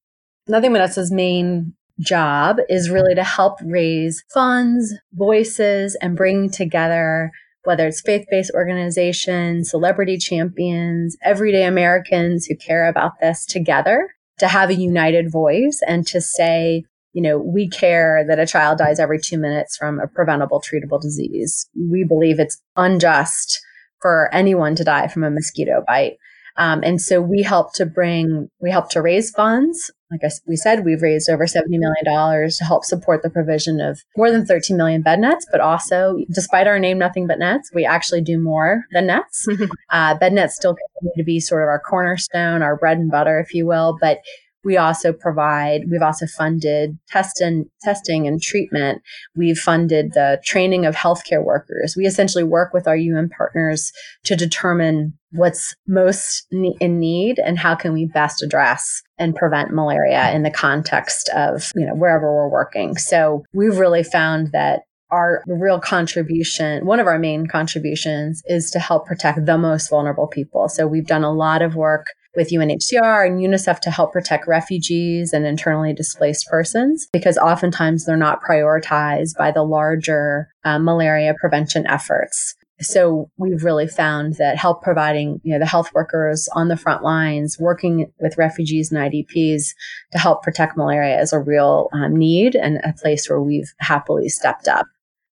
Nothing 0.47 0.73
But 0.73 0.80
Nets's 0.80 1.12
main 1.12 1.73
job 1.99 2.58
is 2.69 2.89
really 2.89 3.15
to 3.15 3.23
help 3.23 3.60
raise 3.63 4.23
funds, 4.34 4.93
voices, 5.13 5.95
and 6.02 6.17
bring 6.17 6.49
together 6.49 7.32
whether 7.65 7.88
it's 7.88 8.02
faith-based 8.02 8.52
organizations, 8.54 9.69
celebrity 9.69 10.17
champions, 10.17 11.15
everyday 11.23 11.63
Americans 11.63 12.45
who 12.45 12.58
care 12.58 12.89
about 12.89 13.13
this 13.21 13.45
together 13.45 14.10
to 14.39 14.47
have 14.47 14.69
a 14.69 14.76
united 14.76 15.32
voice 15.32 15.80
and 15.88 16.06
to 16.08 16.19
say, 16.19 16.84
you 17.13 17.21
know, 17.21 17.38
we 17.38 17.69
care 17.69 18.26
that 18.28 18.39
a 18.39 18.47
child 18.47 18.80
dies 18.80 18.99
every 18.99 19.19
two 19.19 19.38
minutes 19.38 19.78
from 19.78 19.99
a 19.99 20.08
preventable, 20.08 20.62
treatable 20.62 21.02
disease. 21.02 21.67
We 21.76 22.04
believe 22.04 22.39
it's 22.39 22.62
unjust 22.76 23.62
for 24.02 24.30
anyone 24.34 24.76
to 24.76 24.84
die 24.84 25.08
from 25.08 25.23
a 25.23 25.32
mosquito 25.32 25.84
bite. 25.88 26.17
Um, 26.56 26.82
and 26.84 27.02
so 27.02 27.19
we 27.19 27.41
help 27.41 27.73
to 27.73 27.86
bring, 27.86 28.49
we 28.62 28.69
help 28.69 28.89
to 28.91 29.02
raise 29.02 29.32
funds. 29.32 29.91
Like 30.12 30.21
I, 30.23 30.30
we 30.45 30.56
said, 30.56 30.86
we've 30.86 31.02
raised 31.02 31.30
over 31.30 31.45
$70 31.45 31.63
million 31.69 32.49
to 32.49 32.63
help 32.63 32.86
support 32.86 33.23
the 33.23 33.32
provision 33.32 33.82
of 33.82 34.02
more 34.15 34.30
than 34.30 34.45
13 34.45 34.78
million 34.78 35.02
bed 35.02 35.19
nets, 35.19 35.47
but 35.52 35.62
also, 35.62 36.17
despite 36.32 36.67
our 36.67 36.78
name, 36.78 36.99
nothing 36.99 37.26
but 37.26 37.39
nets, 37.39 37.71
we 37.73 37.86
actually 37.86 38.21
do 38.21 38.39
more 38.39 38.84
than 38.91 39.08
nets. 39.08 39.47
uh, 39.89 40.15
bed 40.15 40.34
nets 40.34 40.56
still 40.56 40.76
continue 40.76 41.15
to 41.17 41.23
be 41.23 41.39
sort 41.39 41.63
of 41.63 41.67
our 41.67 41.80
cornerstone, 41.80 42.62
our 42.62 42.78
bread 42.78 42.99
and 42.99 43.10
butter, 43.10 43.39
if 43.39 43.56
you 43.56 43.65
will, 43.65 43.97
but 43.99 44.19
we 44.63 44.78
also 44.78 45.12
provide, 45.13 45.89
we've 45.89 46.02
also 46.02 46.26
funded 46.26 46.97
test 47.10 47.41
and 47.41 47.65
testing 47.82 48.28
and 48.28 48.41
treatment. 48.41 49.02
We've 49.36 49.58
funded 49.58 50.13
the 50.13 50.41
training 50.45 50.86
of 50.86 50.95
healthcare 50.95 51.43
workers. 51.43 51.95
We 51.97 52.06
essentially 52.06 52.43
work 52.43 52.73
with 52.73 52.88
our 52.88 52.95
UN 52.95 53.30
partners 53.30 53.91
to 54.23 54.36
determine 54.36 55.13
what's 55.32 55.76
most 55.88 56.47
in 56.52 56.99
need 56.99 57.39
and 57.39 57.58
how 57.58 57.76
can 57.76 57.93
we 57.93 58.06
best 58.06 58.43
address 58.43 59.02
and 59.17 59.36
prevent 59.36 59.73
malaria 59.73 60.32
in 60.32 60.43
the 60.43 60.52
context 60.52 61.30
of, 61.36 61.71
you 61.76 61.86
know, 61.86 61.95
wherever 61.95 62.32
we're 62.34 62.49
working. 62.49 62.97
So 62.97 63.43
we've 63.54 63.78
really 63.78 64.04
found 64.04 64.52
that 64.52 64.82
our 65.12 65.43
real 65.45 65.80
contribution, 65.80 66.86
one 66.86 66.99
of 66.99 67.06
our 67.06 67.19
main 67.19 67.45
contributions 67.45 68.41
is 68.47 68.71
to 68.71 68.80
help 68.80 69.06
protect 69.06 69.45
the 69.45 69.58
most 69.58 69.89
vulnerable 69.89 70.28
people. 70.28 70.67
So 70.69 70.88
we've 70.88 71.06
done 71.06 71.23
a 71.23 71.32
lot 71.32 71.62
of 71.62 71.76
work 71.76 72.08
with 72.35 72.49
UNHCR 72.49 73.27
and 73.27 73.39
UNICEF 73.39 73.79
to 73.81 73.91
help 73.91 74.13
protect 74.13 74.47
refugees 74.47 75.33
and 75.33 75.45
internally 75.45 75.93
displaced 75.93 76.47
persons 76.47 77.07
because 77.13 77.37
oftentimes 77.37 78.05
they're 78.05 78.17
not 78.17 78.41
prioritized 78.41 79.37
by 79.37 79.51
the 79.51 79.63
larger 79.63 80.49
uh, 80.63 80.79
malaria 80.79 81.35
prevention 81.39 81.85
efforts. 81.87 82.55
So 82.81 83.29
we've 83.37 83.63
really 83.63 83.87
found 83.87 84.33
that 84.37 84.57
help 84.57 84.81
providing, 84.81 85.39
you 85.43 85.53
know, 85.53 85.59
the 85.59 85.65
health 85.65 85.93
workers 85.93 86.49
on 86.53 86.67
the 86.67 86.77
front 86.77 87.03
lines, 87.03 87.57
working 87.59 88.11
with 88.19 88.37
refugees 88.37 88.91
and 88.91 88.99
IDPs 88.99 89.69
to 90.11 90.17
help 90.17 90.43
protect 90.43 90.75
malaria 90.75 91.21
is 91.21 91.33
a 91.33 91.39
real 91.39 91.89
um, 91.93 92.15
need 92.15 92.55
and 92.55 92.79
a 92.83 92.93
place 92.93 93.29
where 93.29 93.41
we've 93.41 93.73
happily 93.79 94.27
stepped 94.27 94.67
up. 94.67 94.87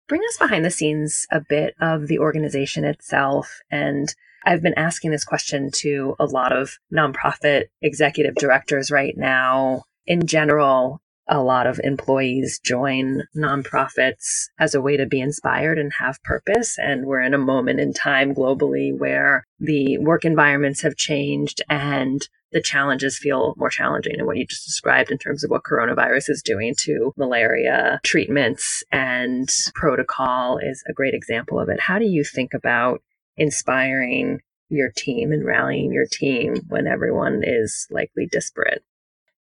Bring 0.08 0.22
us 0.30 0.38
behind 0.38 0.66
the 0.66 0.72
scenes 0.72 1.28
a 1.32 1.42
bit 1.42 1.76
of 1.80 2.08
the 2.08 2.20
organization 2.20 2.84
itself 2.84 3.60
and 3.70 4.14
I've 4.48 4.62
been 4.62 4.78
asking 4.78 5.12
this 5.12 5.26
question 5.26 5.72
to 5.80 6.16
a 6.20 6.26
lot 6.26 6.56
of 6.56 6.80
nonprofit 6.92 7.66
executive 7.82 8.36
directors 8.36 8.90
right 8.90 9.14
now. 9.18 9.84
In 10.06 10.26
general, 10.26 11.02
a 11.28 11.42
lot 11.42 11.68
of 11.68 11.82
employees 11.84 12.58
join 12.64 13.24
nonprofits 13.36 14.46
as 14.58 14.74
a 14.74 14.80
way 14.80 14.96
to 14.96 15.06
be 15.06 15.20
inspired 15.20 15.78
and 15.78 15.92
have 16.00 16.24
purpose. 16.24 16.78
And 16.78 17.06
we're 17.06 17.24
in 17.24 17.34
a 17.34 17.38
moment 17.38 17.82
in 17.82 17.92
time 17.92 18.34
globally 18.34 18.98
where 18.98 19.44
the 19.60 19.98
work 19.98 20.24
environments 20.24 20.82
have 20.82 20.96
changed 20.96 21.62
and 21.70 22.26
the 22.54 22.62
challenges 22.62 23.18
feel 23.18 23.54
more 23.58 23.70
challenging. 23.70 24.14
And 24.18 24.26
what 24.26 24.38
you 24.38 24.46
just 24.46 24.66
described 24.66 25.12
in 25.12 25.18
terms 25.18 25.44
of 25.44 25.52
what 25.52 25.64
coronavirus 25.64 26.30
is 26.30 26.42
doing 26.42 26.74
to 26.78 27.12
malaria 27.18 28.00
treatments 28.06 28.82
and 28.94 29.50
protocol 29.76 30.58
is 30.58 30.82
a 30.90 30.94
great 30.94 31.14
example 31.14 31.60
of 31.60 31.68
it. 31.68 31.82
How 31.82 32.00
do 32.00 32.06
you 32.06 32.24
think 32.24 32.54
about 32.54 33.02
inspiring 33.38 34.40
your 34.70 34.92
team 34.96 35.32
and 35.32 35.46
rallying 35.46 35.94
your 35.94 36.06
team 36.12 36.56
when 36.68 36.88
everyone 36.88 37.42
is 37.44 37.88
likely 37.90 38.28
disparate? 38.32 38.84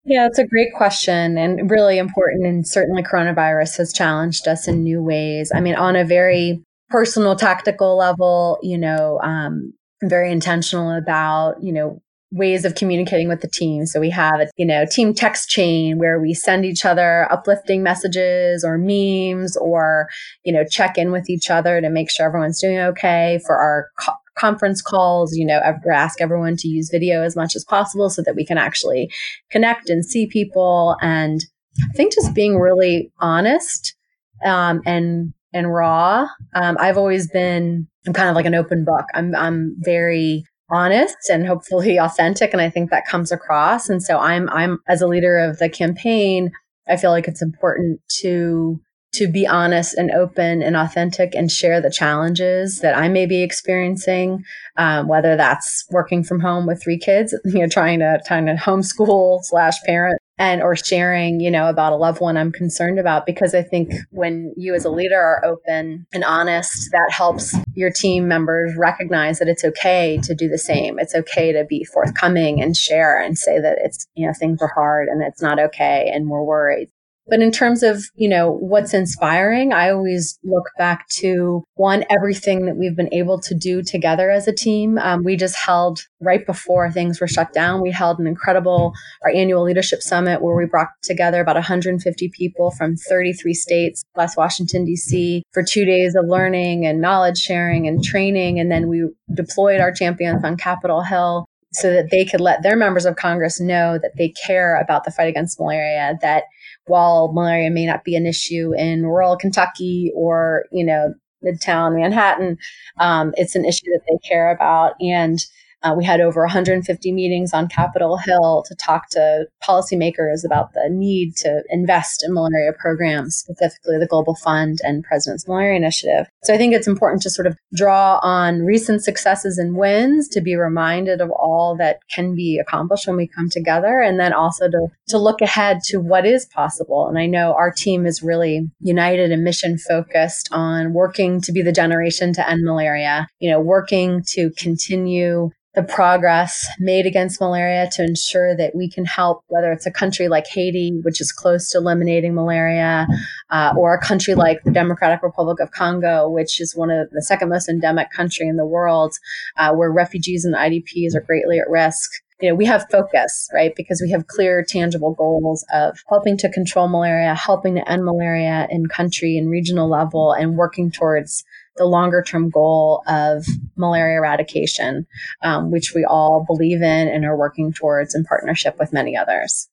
Yeah, 0.03 0.27
it's 0.27 0.38
a 0.38 0.45
great 0.45 0.73
question 0.75 1.38
and 1.38 1.69
really 1.69 1.97
important. 1.97 2.45
And 2.45 2.67
certainly 2.67 3.01
coronavirus 3.01 3.77
has 3.77 3.91
challenged 3.91 4.47
us 4.47 4.67
in 4.67 4.84
new 4.84 5.01
ways. 5.01 5.51
I 5.53 5.62
mean, 5.62 5.75
on 5.75 5.95
a 5.95 6.05
very 6.05 6.63
personal, 6.89 7.36
tactical 7.36 7.97
level, 7.97 8.60
you 8.62 8.77
know, 8.77 9.19
um, 9.23 9.73
very 10.03 10.31
intentional 10.31 10.91
about, 10.91 11.63
you 11.63 11.73
know, 11.73 12.01
ways 12.31 12.65
of 12.65 12.75
communicating 12.75 13.29
with 13.29 13.41
the 13.41 13.47
team. 13.47 13.85
So 13.85 13.99
we 13.99 14.09
have 14.09 14.41
a, 14.41 14.47
you 14.57 14.65
know, 14.65 14.85
team 14.85 15.13
text 15.13 15.47
chain 15.49 15.99
where 15.99 16.19
we 16.19 16.33
send 16.33 16.65
each 16.65 16.83
other 16.83 17.31
uplifting 17.31 17.83
messages 17.83 18.63
or 18.63 18.77
memes 18.77 19.55
or, 19.55 20.09
you 20.43 20.51
know, 20.51 20.65
check 20.69 20.97
in 20.97 21.11
with 21.11 21.29
each 21.29 21.49
other 21.49 21.79
to 21.79 21.89
make 21.89 22.09
sure 22.09 22.25
everyone's 22.25 22.59
doing 22.59 22.79
okay 22.79 23.39
for 23.45 23.55
our 23.55 23.89
co- 24.01 24.17
conference 24.38 24.81
calls, 24.81 25.35
you 25.35 25.45
know, 25.45 25.61
ever 25.63 25.91
ask 25.91 26.19
everyone 26.19 26.57
to 26.57 26.67
use 26.67 26.89
video 26.89 27.21
as 27.23 27.35
much 27.35 27.55
as 27.55 27.63
possible 27.63 28.09
so 28.09 28.21
that 28.23 28.35
we 28.35 28.45
can 28.45 28.57
actually 28.57 29.09
connect 29.49 29.89
and 29.89 30.03
see 30.03 30.27
people. 30.27 30.97
And 31.01 31.45
I 31.89 31.93
think 31.93 32.13
just 32.13 32.33
being 32.33 32.57
really 32.57 33.13
honest, 33.19 33.95
um, 34.43 34.81
and, 34.85 35.33
and 35.53 35.73
raw. 35.73 36.27
Um, 36.53 36.75
I've 36.81 36.97
always 36.97 37.29
been, 37.29 37.88
I'm 38.05 38.13
kind 38.13 38.29
of 38.29 38.35
like 38.35 38.45
an 38.45 38.55
open 38.55 38.83
book. 38.83 39.05
I'm, 39.13 39.33
I'm 39.35 39.75
very, 39.79 40.43
honest 40.69 41.30
and 41.30 41.45
hopefully 41.47 41.97
authentic 42.01 42.54
and 42.54 42.62
I 42.62 42.69
think 42.69 42.89
that 42.89 43.08
comes 43.08 43.32
across. 43.32 43.89
And 43.89 44.01
so 44.01 44.17
I'm 44.17 44.49
I'm 44.49 44.80
as 44.88 45.01
a 45.01 45.08
leader 45.08 45.38
of 45.38 45.60
the 45.60 45.69
campaign 45.69 46.51
I 46.88 46.97
feel 46.97 47.12
like 47.12 47.28
it's 47.28 47.41
important 47.41 47.99
to 48.19 48.80
to 49.15 49.28
be 49.28 49.47
honest 49.47 49.95
and 49.95 50.12
open 50.12 50.62
and 50.62 50.75
authentic 50.75 51.36
and 51.36 51.51
share 51.51 51.82
the 51.82 51.91
challenges 51.91 52.80
that 52.80 52.97
I 52.97 53.08
may 53.08 53.25
be 53.25 53.41
experiencing, 53.41 54.43
um, 54.78 55.08
whether 55.08 55.36
that's 55.36 55.86
working 55.89 56.23
from 56.23 56.39
home 56.39 56.65
with 56.65 56.82
three 56.84 56.97
kids, 56.97 57.38
you 57.45 57.60
know, 57.60 57.67
trying 57.67 57.99
to 57.99 58.19
trying 58.25 58.45
to 58.47 58.54
homeschool 58.54 59.43
slash 59.43 59.82
parent 59.84 60.19
and 60.38 60.62
or 60.62 60.75
sharing, 60.75 61.39
you 61.39 61.49
know, 61.49 61.69
about 61.69 61.93
a 61.93 61.95
loved 61.95 62.19
one 62.19 62.36
I'm 62.36 62.51
concerned 62.51 62.99
about 62.99 63.25
because 63.25 63.56
I 63.56 63.62
think 63.62 63.93
when 64.12 64.54
you 64.58 64.73
as 64.75 64.84
a 64.84 64.89
leader 64.89 65.19
are 65.19 65.45
open 65.45 66.06
and 66.13 66.23
honest, 66.23 66.91
that 66.91 67.10
helps 67.12 67.56
your 67.73 67.91
team 67.91 68.28
members 68.28 68.75
recognize 68.75 69.39
that 69.39 69.47
it's 69.47 69.63
okay 69.63 70.19
to 70.23 70.36
do 70.36 70.49
the 70.49 70.58
same. 70.58 70.99
It's 70.99 71.15
okay 71.15 71.54
to 71.54 71.63
be 71.63 71.86
forthcoming 71.86 72.62
and 72.62 72.75
share 72.75 73.19
and 73.19 73.38
say 73.38 73.62
that 73.62 73.78
it's, 73.80 74.08
you 74.15 74.28
know, 74.28 74.34
things 74.38 74.62
are 74.62 74.71
hard 74.75 75.08
and 75.08 75.21
it's 75.23 75.41
not 75.41 75.60
okay 75.60 76.12
and 76.13 76.30
we're 76.30 76.43
worried. 76.43 76.89
But 77.27 77.41
in 77.41 77.51
terms 77.51 77.81
of, 77.81 78.03
you 78.15 78.29
know, 78.29 78.51
what's 78.51 78.93
inspiring, 78.93 79.73
I 79.73 79.89
always 79.89 80.38
look 80.43 80.65
back 80.77 81.07
to 81.17 81.63
one, 81.73 82.05
everything 82.09 82.65
that 82.65 82.77
we've 82.77 82.95
been 82.95 83.13
able 83.13 83.39
to 83.41 83.55
do 83.55 83.81
together 83.81 84.29
as 84.29 84.47
a 84.47 84.53
team. 84.53 84.99
Um, 84.99 85.23
we 85.23 85.35
just 85.35 85.55
held 85.57 86.01
right 86.21 86.45
before 86.45 86.91
things 86.91 87.19
were 87.19 87.27
shut 87.27 87.51
down, 87.53 87.81
we 87.81 87.91
held 87.91 88.19
an 88.19 88.27
incredible, 88.27 88.93
our 89.23 89.31
annual 89.31 89.63
leadership 89.63 90.01
summit 90.01 90.41
where 90.41 90.55
we 90.55 90.65
brought 90.65 90.89
together 91.01 91.41
about 91.41 91.55
150 91.55 92.29
people 92.29 92.71
from 92.71 92.95
33 92.95 93.53
states 93.53 94.03
plus 94.13 94.38
Washington, 94.38 94.85
DC 94.85 95.41
for 95.51 95.63
two 95.63 95.85
days 95.85 96.15
of 96.15 96.25
learning 96.27 96.85
and 96.85 97.01
knowledge 97.01 97.38
sharing 97.38 97.88
and 97.88 98.03
training. 98.03 98.59
And 98.59 98.71
then 98.71 98.88
we 98.88 99.09
deployed 99.33 99.81
our 99.81 99.91
champions 99.91 100.43
on 100.43 100.57
Capitol 100.57 101.01
Hill 101.01 101.45
so 101.75 101.91
that 101.91 102.09
they 102.09 102.23
could 102.23 102.41
let 102.41 102.63
their 102.63 102.75
members 102.75 103.05
of 103.05 103.15
Congress 103.15 103.59
know 103.59 103.99
that 104.01 104.13
they 104.17 104.29
care 104.45 104.79
about 104.79 105.03
the 105.03 105.11
fight 105.11 105.27
against 105.27 105.59
malaria, 105.59 106.17
that 106.21 106.45
while 106.88 107.32
malaria 107.34 107.69
may 107.69 107.86
not 107.86 108.04
be 108.04 108.15
an 108.15 108.26
issue 108.26 108.74
in 108.78 109.06
rural 109.06 109.36
Kentucky 109.36 110.12
or, 110.15 110.65
you 110.71 110.86
know, 110.86 111.13
Midtown 111.43 112.00
Manhattan, 112.00 112.58
um, 113.00 113.34
it's 113.38 113.56
an 113.56 113.65
issue 113.65 113.86
that 113.91 114.02
they 114.10 114.17
care 114.28 114.52
about. 114.52 114.93
And 115.02 115.39
uh, 115.86 115.93
we 115.93 116.04
had 116.04 116.19
over 116.19 116.41
150 116.41 117.12
meetings 117.12 117.54
on 117.54 117.67
Capitol 117.67 118.17
Hill 118.17 118.63
to 118.67 118.76
talk 118.76 119.10
to 119.10 119.45
policymakers 119.63 120.43
about 120.43 120.74
the 120.74 120.88
need 120.89 121.36
to 121.38 121.63
invest 121.69 122.24
in 122.24 122.34
malaria 122.34 122.74
programs, 122.74 123.36
specifically 123.36 124.00
the 124.00 124.08
Global 124.08 124.34
Fund 124.36 124.80
and 124.84 125.04
President's 125.04 125.48
Malaria 125.48 125.76
Initiative. 125.76 126.28
So 126.43 126.56
I 126.56 126.58
think 126.58 126.74
it's 126.74 126.88
important 126.88 127.21
to 127.21 127.30
sort 127.30 127.45
of 127.45 127.56
draw 127.76 128.19
on 128.24 128.63
recent 128.63 129.04
successes 129.04 129.60
and 129.60 129.76
wins 129.76 130.28
to 130.30 130.41
be 130.41 130.56
reminded 130.56 131.21
of 131.21 131.30
all 131.30 131.76
that 131.78 132.00
can 132.13 132.34
be 132.34 132.58
accomplished 132.58 133.06
when 133.06 133.17
we 133.17 133.28
come 133.28 133.50
together, 133.50 134.02
and 134.02 134.19
then 134.19 134.34
also 134.34 134.67
to, 134.67 134.88
to 135.10 135.19
look 135.19 135.41
ahead 135.41 135.82
to 135.86 136.00
what 136.00 136.26
is 136.26 136.48
possible. 136.48 137.08
And 137.08 137.19
I 137.19 137.28
know 137.28 137.54
our 137.54 137.71
team 137.71 138.08
is 138.08 138.24
really 138.24 138.71
united 138.80 139.32
and 139.32 139.43
mission 139.43 139.78
focused 139.78 140.50
on 140.52 140.93
working 140.93 141.41
to 141.41 141.52
be 141.52 141.62
the 141.62 141.71
generation 141.71 142.34
to 142.34 142.50
end 142.50 142.63
malaria, 142.63 143.28
you 143.39 143.52
know, 143.52 143.60
working 143.60 144.24
to 144.30 144.50
continue 144.58 145.52
the 145.75 145.83
progress 145.83 146.65
made 146.79 147.05
against 147.05 147.41
malaria 147.41 147.89
to 147.91 148.03
ensure 148.03 148.55
that 148.55 148.75
we 148.75 148.89
can 148.89 149.05
help, 149.05 149.43
whether 149.47 149.71
it's 149.71 149.85
a 149.85 149.91
country 149.91 150.27
like 150.27 150.47
Haiti, 150.47 150.99
which 151.03 151.19
is 151.19 151.31
close 151.31 151.69
to 151.69 151.77
eliminating 151.77 152.33
malaria, 152.33 153.07
uh, 153.49 153.73
or 153.77 153.93
a 153.93 154.01
country 154.01 154.35
like 154.35 154.63
the 154.63 154.71
Democratic 154.71 155.21
Republic 155.21 155.59
of 155.59 155.71
Congo, 155.71 156.29
which 156.29 156.61
is 156.61 156.75
one 156.75 156.89
of 156.89 157.09
the 157.11 157.21
second 157.21 157.49
most 157.49 157.67
endemic 157.67 158.09
country 158.11 158.47
in 158.47 158.55
the 158.55 158.65
world, 158.65 159.15
uh, 159.57 159.73
where 159.73 159.91
refugees 159.91 160.45
and 160.45 160.55
IDPs 160.55 161.13
are 161.13 161.21
greatly 161.21 161.59
at 161.59 161.69
risk. 161.69 162.09
You 162.41 162.49
know, 162.49 162.55
we 162.55 162.65
have 162.65 162.85
focus, 162.91 163.49
right? 163.53 163.73
Because 163.75 164.01
we 164.01 164.11
have 164.11 164.27
clear, 164.27 164.63
tangible 164.63 165.13
goals 165.13 165.65
of 165.73 165.97
helping 166.09 166.38
to 166.38 166.49
control 166.49 166.88
malaria, 166.88 167.33
helping 167.33 167.75
to 167.75 167.89
end 167.89 168.03
malaria 168.03 168.67
in 168.69 168.88
country 168.88 169.38
and 169.38 169.49
regional 169.49 169.89
level, 169.89 170.33
and 170.33 170.57
working 170.57 170.91
towards 170.91 171.45
the 171.77 171.85
longer 171.85 172.21
term 172.21 172.49
goal 172.49 173.03
of 173.07 173.45
malaria 173.75 174.17
eradication, 174.17 175.05
um, 175.41 175.71
which 175.71 175.93
we 175.93 176.05
all 176.05 176.45
believe 176.47 176.81
in 176.81 177.07
and 177.07 177.25
are 177.25 177.38
working 177.38 177.73
towards 177.73 178.15
in 178.15 178.23
partnership 178.23 178.77
with 178.79 178.93
many 178.93 179.15
others. 179.17 179.69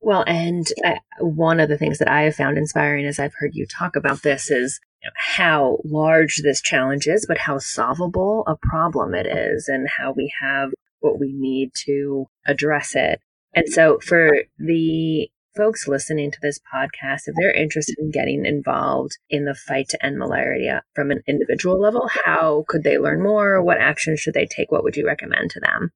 Well, 0.00 0.24
and 0.26 0.66
I, 0.84 0.98
one 1.20 1.60
of 1.60 1.68
the 1.68 1.78
things 1.78 1.98
that 1.98 2.08
I 2.08 2.22
have 2.22 2.34
found 2.34 2.58
inspiring 2.58 3.06
as 3.06 3.20
I've 3.20 3.34
heard 3.38 3.54
you 3.54 3.66
talk 3.66 3.94
about 3.94 4.22
this 4.22 4.50
is 4.50 4.80
how 5.14 5.78
large 5.84 6.38
this 6.38 6.60
challenge 6.60 7.06
is, 7.06 7.24
but 7.26 7.38
how 7.38 7.58
solvable 7.58 8.44
a 8.46 8.56
problem 8.56 9.14
it 9.14 9.26
is, 9.26 9.68
and 9.68 9.88
how 9.98 10.12
we 10.12 10.32
have 10.40 10.70
what 11.00 11.20
we 11.20 11.32
need 11.32 11.70
to 11.84 12.26
address 12.46 12.94
it. 12.94 13.20
And 13.54 13.68
so, 13.68 13.98
for 14.00 14.42
the 14.58 15.30
folks 15.54 15.88
listening 15.88 16.30
to 16.30 16.38
this 16.40 16.58
podcast, 16.72 17.22
if 17.26 17.34
they're 17.38 17.52
interested 17.52 17.96
in 17.98 18.10
getting 18.10 18.44
involved 18.46 19.18
in 19.30 19.44
the 19.44 19.54
fight 19.54 19.88
to 19.90 20.04
end 20.04 20.18
malaria 20.18 20.82
from 20.94 21.10
an 21.10 21.22
individual 21.26 21.80
level, 21.80 22.08
how 22.24 22.64
could 22.68 22.82
they 22.84 22.98
learn 22.98 23.22
more? 23.22 23.62
What 23.62 23.78
actions 23.78 24.20
should 24.20 24.34
they 24.34 24.46
take? 24.46 24.70
What 24.70 24.84
would 24.84 24.96
you 24.96 25.06
recommend 25.06 25.50
to 25.50 25.60
them? 25.60 25.90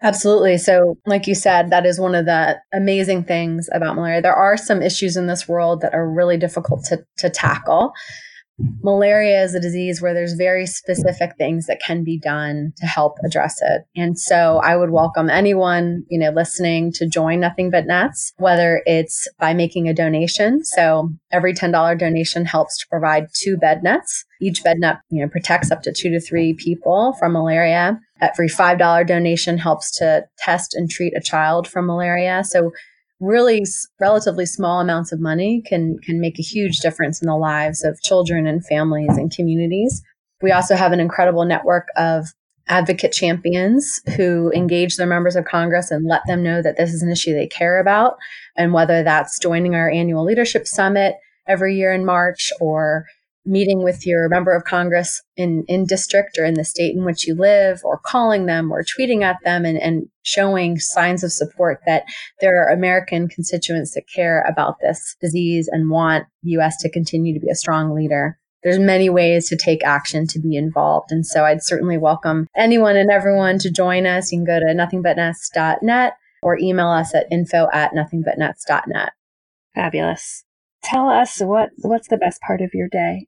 Absolutely. 0.00 0.58
So, 0.58 0.96
like 1.06 1.26
you 1.26 1.34
said, 1.34 1.70
that 1.70 1.84
is 1.84 1.98
one 1.98 2.14
of 2.14 2.24
the 2.24 2.56
amazing 2.72 3.24
things 3.24 3.68
about 3.72 3.96
malaria. 3.96 4.22
There 4.22 4.34
are 4.34 4.56
some 4.56 4.80
issues 4.80 5.16
in 5.16 5.26
this 5.26 5.48
world 5.48 5.80
that 5.80 5.92
are 5.92 6.08
really 6.08 6.36
difficult 6.36 6.84
to, 6.84 7.04
to 7.18 7.28
tackle 7.28 7.92
malaria 8.82 9.42
is 9.42 9.54
a 9.54 9.60
disease 9.60 10.02
where 10.02 10.14
there's 10.14 10.34
very 10.34 10.66
specific 10.66 11.32
things 11.38 11.66
that 11.66 11.80
can 11.84 12.04
be 12.04 12.18
done 12.18 12.72
to 12.76 12.86
help 12.86 13.16
address 13.24 13.60
it. 13.62 13.82
And 13.96 14.18
so 14.18 14.60
I 14.62 14.76
would 14.76 14.90
welcome 14.90 15.30
anyone, 15.30 16.04
you 16.08 16.18
know, 16.18 16.30
listening 16.30 16.92
to 16.92 17.08
join 17.08 17.40
Nothing 17.40 17.70
But 17.70 17.86
Nets, 17.86 18.32
whether 18.38 18.82
it's 18.86 19.28
by 19.38 19.54
making 19.54 19.88
a 19.88 19.94
donation. 19.94 20.64
So 20.64 21.10
every 21.30 21.54
$10 21.54 21.98
donation 21.98 22.44
helps 22.44 22.78
to 22.78 22.86
provide 22.88 23.28
two 23.32 23.56
bed 23.56 23.82
nets. 23.82 24.24
Each 24.40 24.62
bed 24.62 24.78
net, 24.78 24.98
you 25.10 25.22
know, 25.22 25.28
protects 25.28 25.70
up 25.70 25.82
to 25.82 25.92
two 25.92 26.10
to 26.10 26.20
three 26.20 26.54
people 26.54 27.14
from 27.18 27.32
malaria. 27.32 28.00
Every 28.20 28.48
$5 28.48 29.06
donation 29.06 29.58
helps 29.58 29.96
to 29.98 30.24
test 30.38 30.74
and 30.74 30.90
treat 30.90 31.16
a 31.16 31.20
child 31.20 31.68
from 31.68 31.86
malaria. 31.86 32.42
So 32.44 32.72
really 33.20 33.64
relatively 34.00 34.46
small 34.46 34.80
amounts 34.80 35.12
of 35.12 35.20
money 35.20 35.62
can 35.66 35.98
can 36.02 36.20
make 36.20 36.38
a 36.38 36.42
huge 36.42 36.78
difference 36.78 37.20
in 37.20 37.26
the 37.26 37.36
lives 37.36 37.84
of 37.84 38.00
children 38.02 38.46
and 38.46 38.64
families 38.66 39.16
and 39.16 39.34
communities. 39.34 40.02
We 40.40 40.52
also 40.52 40.76
have 40.76 40.92
an 40.92 41.00
incredible 41.00 41.44
network 41.44 41.88
of 41.96 42.26
advocate 42.68 43.12
champions 43.12 44.00
who 44.16 44.52
engage 44.54 44.96
their 44.96 45.06
members 45.06 45.36
of 45.36 45.46
Congress 45.46 45.90
and 45.90 46.06
let 46.06 46.20
them 46.26 46.42
know 46.42 46.62
that 46.62 46.76
this 46.76 46.92
is 46.92 47.02
an 47.02 47.10
issue 47.10 47.32
they 47.32 47.46
care 47.46 47.80
about. 47.80 48.16
And 48.56 48.72
whether 48.72 49.02
that's 49.02 49.38
joining 49.38 49.74
our 49.74 49.90
annual 49.90 50.24
leadership 50.24 50.66
summit 50.66 51.14
every 51.46 51.76
year 51.76 51.92
in 51.92 52.04
March 52.04 52.52
or 52.60 53.06
meeting 53.48 53.82
with 53.82 54.06
your 54.06 54.28
member 54.28 54.54
of 54.54 54.64
Congress 54.64 55.22
in, 55.36 55.64
in 55.66 55.86
district 55.86 56.38
or 56.38 56.44
in 56.44 56.54
the 56.54 56.64
state 56.64 56.94
in 56.94 57.04
which 57.04 57.26
you 57.26 57.34
live, 57.34 57.80
or 57.82 57.98
calling 57.98 58.46
them 58.46 58.70
or 58.70 58.82
tweeting 58.82 59.22
at 59.22 59.38
them 59.44 59.64
and, 59.64 59.78
and 59.78 60.06
showing 60.22 60.78
signs 60.78 61.24
of 61.24 61.32
support 61.32 61.80
that 61.86 62.04
there 62.40 62.62
are 62.62 62.68
American 62.70 63.28
constituents 63.28 63.94
that 63.94 64.04
care 64.14 64.44
about 64.48 64.76
this 64.80 65.16
disease 65.20 65.68
and 65.72 65.90
want 65.90 66.26
the 66.42 66.50
US 66.52 66.76
to 66.78 66.90
continue 66.90 67.34
to 67.34 67.40
be 67.40 67.50
a 67.50 67.56
strong 67.56 67.94
leader. 67.94 68.38
There's 68.62 68.78
many 68.78 69.08
ways 69.08 69.48
to 69.48 69.56
take 69.56 69.84
action 69.84 70.26
to 70.28 70.40
be 70.40 70.56
involved. 70.56 71.10
And 71.10 71.24
so 71.24 71.44
I'd 71.44 71.62
certainly 71.62 71.96
welcome 71.96 72.48
anyone 72.56 72.96
and 72.96 73.10
everyone 73.10 73.58
to 73.60 73.70
join 73.70 74.06
us. 74.06 74.32
You 74.32 74.38
can 74.38 74.46
go 74.46 74.58
to 74.58 74.74
nothingbutnets.net 74.74 76.12
or 76.42 76.58
email 76.58 76.88
us 76.88 77.14
at 77.14 77.26
info 77.30 77.68
at 77.72 77.92
nothingbutnets.net. 77.92 79.12
Fabulous. 79.74 80.44
Tell 80.82 81.08
us 81.08 81.40
what 81.40 81.70
what's 81.78 82.08
the 82.08 82.16
best 82.16 82.40
part 82.40 82.60
of 82.60 82.70
your 82.72 82.88
day? 82.88 83.26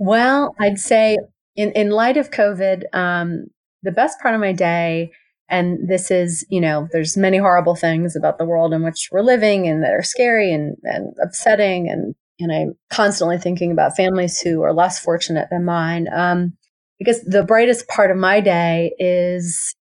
Well, 0.00 0.54
I'd 0.58 0.78
say 0.78 1.18
in, 1.56 1.72
in 1.72 1.90
light 1.90 2.16
of 2.16 2.30
COVID, 2.30 2.84
um, 2.94 3.48
the 3.82 3.92
best 3.92 4.18
part 4.18 4.34
of 4.34 4.40
my 4.40 4.54
day, 4.54 5.10
and 5.50 5.90
this 5.90 6.10
is, 6.10 6.46
you 6.48 6.58
know, 6.58 6.88
there's 6.90 7.18
many 7.18 7.36
horrible 7.36 7.74
things 7.74 8.16
about 8.16 8.38
the 8.38 8.46
world 8.46 8.72
in 8.72 8.82
which 8.82 9.10
we're 9.12 9.20
living 9.20 9.68
and 9.68 9.82
that 9.84 9.92
are 9.92 10.02
scary 10.02 10.54
and, 10.54 10.78
and 10.84 11.12
upsetting. 11.22 11.90
And, 11.90 12.14
and 12.38 12.50
I'm 12.50 12.78
constantly 12.88 13.36
thinking 13.36 13.72
about 13.72 13.94
families 13.94 14.40
who 14.40 14.62
are 14.62 14.72
less 14.72 14.98
fortunate 14.98 15.48
than 15.50 15.66
mine. 15.66 16.08
Um, 16.10 16.54
because 16.98 17.20
the 17.24 17.42
brightest 17.42 17.86
part 17.88 18.10
of 18.10 18.16
my 18.16 18.40
day 18.40 18.94
is 18.98 19.74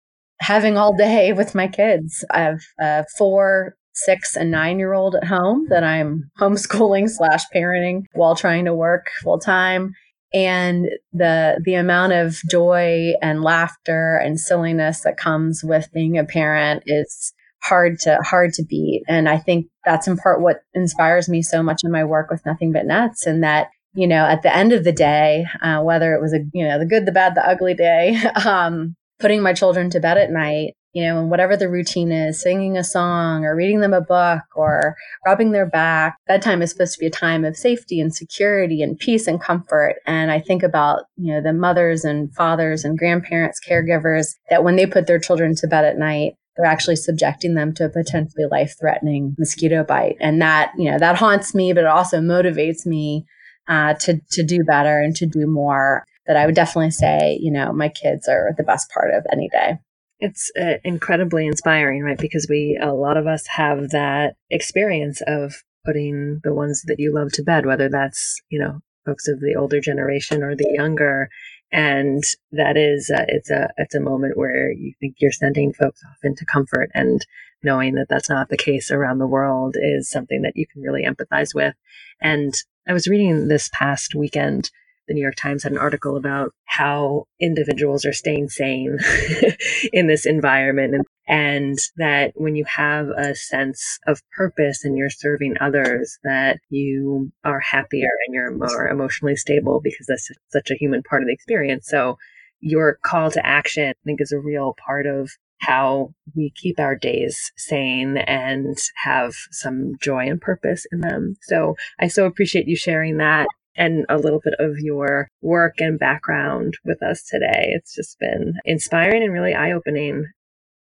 having 0.41 0.79
all 0.79 0.97
day 0.97 1.33
with 1.35 1.55
my 1.55 1.69
kids. 1.69 2.25
I 2.31 2.41
have 2.41 2.61
uh, 2.83 3.03
four 3.19 3.77
six 3.93 4.37
and 4.37 4.51
nine 4.51 4.79
year 4.79 4.95
old 4.95 5.15
at 5.15 5.25
home 5.25 5.67
that 5.69 5.85
I'm 5.85 6.31
homeschooling 6.41 7.11
slash 7.11 7.43
parenting 7.55 8.05
while 8.15 8.35
trying 8.35 8.65
to 8.65 8.75
work 8.75 9.09
full 9.23 9.39
time 9.39 9.93
and 10.33 10.87
the 11.13 11.61
the 11.65 11.75
amount 11.75 12.13
of 12.13 12.39
joy 12.51 13.13
and 13.23 13.43
laughter 13.43 14.17
and 14.17 14.41
silliness 14.41 15.01
that 15.01 15.17
comes 15.17 15.63
with 15.65 15.89
being 15.93 16.19
a 16.19 16.25
parent 16.25 16.83
is 16.87 17.33
hard 17.63 17.99
to 18.01 18.17
hard 18.23 18.53
to 18.55 18.65
beat. 18.65 19.03
And 19.09 19.29
i 19.29 19.39
think 19.39 19.67
that's 19.85 20.07
in 20.07 20.17
part 20.17 20.41
what 20.41 20.61
inspires 20.75 21.29
me 21.29 21.43
so 21.43 21.63
much 21.63 21.83
in 21.85 21.91
my 21.91 22.05
work 22.05 22.31
with 22.31 22.45
nothing 22.47 22.73
but 22.73 22.87
nets 22.87 23.27
and 23.27 23.43
that 23.43 23.69
you 23.95 24.07
know 24.07 24.25
at 24.25 24.43
the 24.43 24.55
end 24.55 24.73
of 24.73 24.85
the 24.85 24.93
day 24.93 25.47
uh, 25.63 25.81
whether 25.81 26.15
it 26.15 26.21
was 26.21 26.33
a 26.33 26.41
you 26.53 26.67
know 26.67 26.79
the 26.79 26.87
good 26.87 27.07
the 27.07 27.13
bad 27.13 27.35
the 27.35 27.47
ugly 27.47 27.75
day 27.75 28.17
um, 28.45 28.95
putting 29.19 29.43
my 29.43 29.53
children 29.53 29.91
to 29.91 30.01
bed 30.01 30.19
at 30.19 30.31
night 30.31 30.75
you 30.97 31.05
know, 31.05 31.21
and 31.21 31.29
whatever 31.29 31.59
the 31.59 31.69
routine 31.69 32.11
is, 32.11 32.41
singing 32.41 32.79
a 32.79 32.83
song 32.83 33.45
or 33.45 33.55
reading 33.55 33.81
them 33.81 33.93
a 33.93 34.01
book 34.01 34.41
or 34.55 34.97
rubbing 35.27 35.53
their 35.53 35.67
back. 35.67 36.17
Bedtime 36.27 36.63
is 36.63 36.71
supposed 36.71 36.95
to 36.95 36.99
be 36.99 37.07
a 37.07 37.11
time 37.11 37.45
of 37.45 37.55
safety 37.55 38.01
and 38.01 38.15
security 38.15 38.81
and 38.81 38.99
peace 38.99 39.27
and 39.27 39.39
comfort. 39.39 39.97
And 40.07 40.31
I 40.31 40.41
think 40.41 40.63
about, 40.63 41.03
you 41.19 41.35
know, 41.35 41.43
the 41.43 41.53
mothers 41.53 42.07
and 42.07 42.35
fathers 42.35 42.83
and 42.83 42.97
grandparents, 42.97 43.61
caregivers 43.61 44.37
that 44.49 44.65
when 44.65 44.77
they 44.77 44.87
put 44.87 45.07
their 45.07 45.19
children 45.19 45.55
to 45.57 45.67
bed 45.67 45.85
at 45.85 45.99
night, 45.99 46.37
they're 46.57 46.65
actually 46.65 46.97
subjecting 46.97 47.53
them 47.53 47.75
to 47.75 47.85
a 47.85 47.91
potentially 47.91 48.47
life 48.51 48.75
threatening 48.81 49.37
mosquito 49.39 49.85
bite. 49.85 50.17
And 50.19 50.41
that, 50.41 50.73
you 50.79 50.91
know, 50.91 50.99
that 50.99 51.17
haunts 51.17 51.55
me, 51.55 51.75
but 51.75 51.85
it 51.85 51.89
also 51.89 52.23
motivates 52.23 52.87
me 52.87 53.27
uh, 53.69 53.93
to, 54.01 54.19
to 54.31 54.43
do 54.43 54.65
better 54.65 54.99
and 54.99 55.15
to 55.17 55.27
do 55.27 55.47
more. 55.47 56.05
That 56.27 56.39
I 56.39 56.47
would 56.47 56.55
definitely 56.55 56.91
say, 56.91 57.39
you 57.39 57.53
know, 57.53 57.73
my 57.73 57.91
kids 57.91 58.27
are 58.29 58.55
the 58.57 58.65
best 58.65 58.91
part 58.91 59.13
of 59.15 59.27
any 59.31 59.51
day. 59.51 59.79
It's 60.19 60.51
uh, 60.61 60.79
incredibly 60.85 61.47
inspiring, 61.47 62.03
right? 62.03 62.19
Because 62.19 62.47
we, 62.49 62.79
a 62.81 62.93
lot 62.93 63.17
of 63.17 63.27
us 63.27 63.47
have 63.49 63.91
that 63.91 64.37
experience 64.51 65.21
of 65.27 65.63
putting 65.85 66.41
the 66.43 66.55
ones 66.55 66.83
that 66.87 66.99
you 66.99 67.15
love 67.15 67.33
to 67.33 67.43
bed, 67.43 67.67
whether 67.67 67.89
that's, 67.89 68.41
you 68.49 68.59
know, 68.59 68.81
folks 69.05 69.29
of 69.29 69.41
the 69.41 69.55
older 69.57 69.81
generation 69.81 70.43
or 70.43 70.57
the 70.57 70.71
younger. 70.73 71.29
And 71.71 72.23
that 72.53 72.77
is, 72.77 73.11
uh, 73.11 73.25
it's 73.29 73.51
a, 73.51 73.71
it's 73.77 73.95
a 73.95 74.01
moment 74.01 74.37
where 74.37 74.73
you 74.73 74.95
think 75.01 75.17
you're 75.19 75.33
sending 75.33 75.73
folks 75.73 76.01
off 76.09 76.19
into 76.23 76.45
comfort 76.45 76.91
and 76.95 77.25
knowing 77.63 77.95
that 77.95 78.07
that's 78.09 78.31
not 78.31 78.49
the 78.49 78.57
case 78.57 78.91
around 78.91 79.19
the 79.19 79.27
world 79.27 79.77
is 79.79 80.11
something 80.11 80.43
that 80.43 80.57
you 80.57 80.67
can 80.73 80.83
really 80.83 81.05
empathize 81.05 81.55
with. 81.55 81.75
And 82.21 82.55
I 82.89 82.93
was 82.93 83.09
reading 83.09 83.49
this 83.49 83.69
past 83.73 84.15
weekend 84.15 84.71
the 85.07 85.15
New 85.15 85.23
York 85.23 85.37
Times 85.37 85.63
had 85.63 85.73
an 85.73 85.79
article 85.79 86.17
about 86.17 86.53
how 86.65 87.25
individuals 87.41 88.05
are 88.05 88.13
staying 88.13 88.49
sane 88.49 88.99
in 89.93 90.07
this 90.07 90.27
environment 90.27 90.95
and, 90.95 91.05
and 91.29 91.79
that 91.97 92.33
when 92.35 92.55
you 92.57 92.65
have 92.65 93.09
a 93.17 93.35
sense 93.35 93.99
of 94.07 94.21
purpose 94.37 94.85
and 94.85 94.97
you're 94.97 95.11
serving 95.11 95.57
others 95.61 96.19
that 96.25 96.59
you 96.69 97.31
are 97.45 97.61
happier 97.61 98.11
and 98.27 98.35
you're 98.35 98.53
more 98.53 98.89
emotionally 98.89 99.37
stable 99.37 99.81
because 99.83 100.07
that's 100.07 100.31
such 100.51 100.71
a 100.71 100.77
human 100.77 101.03
part 101.03 101.23
of 101.23 101.27
the 101.27 101.35
experience. 101.35 101.89
So 101.89 102.19
your 102.61 102.99
call 103.03 103.31
to 103.31 103.47
action, 103.47 103.89
I 103.89 104.05
think 104.05 104.21
is 104.21 104.33
a 104.33 104.41
real 104.41 104.75
part 104.85 105.07
of 105.07 105.31
how 105.61 106.13
we 106.35 106.53
keep 106.55 106.79
our 106.79 106.95
days 106.95 107.51
sane 107.57 108.19
and 108.19 108.77
have 109.03 109.35
some 109.51 109.95
joy 110.01 110.29
and 110.29 110.41
purpose 110.41 110.87
in 110.93 111.01
them. 111.01 111.37
So 111.43 111.77
I 111.99 112.09
so 112.09 112.27
appreciate 112.27 112.69
you 112.69 112.77
sharing 112.77 113.17
that 113.19 113.47
and 113.77 114.07
a 114.09 114.19
little 114.19 114.41
bit 114.43 114.55
of 114.59 114.79
your 114.79 115.29
work 115.43 115.75
and 115.79 115.99
background 115.99 116.75
with 116.85 117.03
us 117.03 117.25
today. 117.25 117.69
It's 117.69 117.95
just 117.95 118.19
been 118.19 118.55
inspiring 118.65 119.23
and 119.23 119.33
really 119.33 119.55
eye 119.55 119.73
opening. 119.73 120.27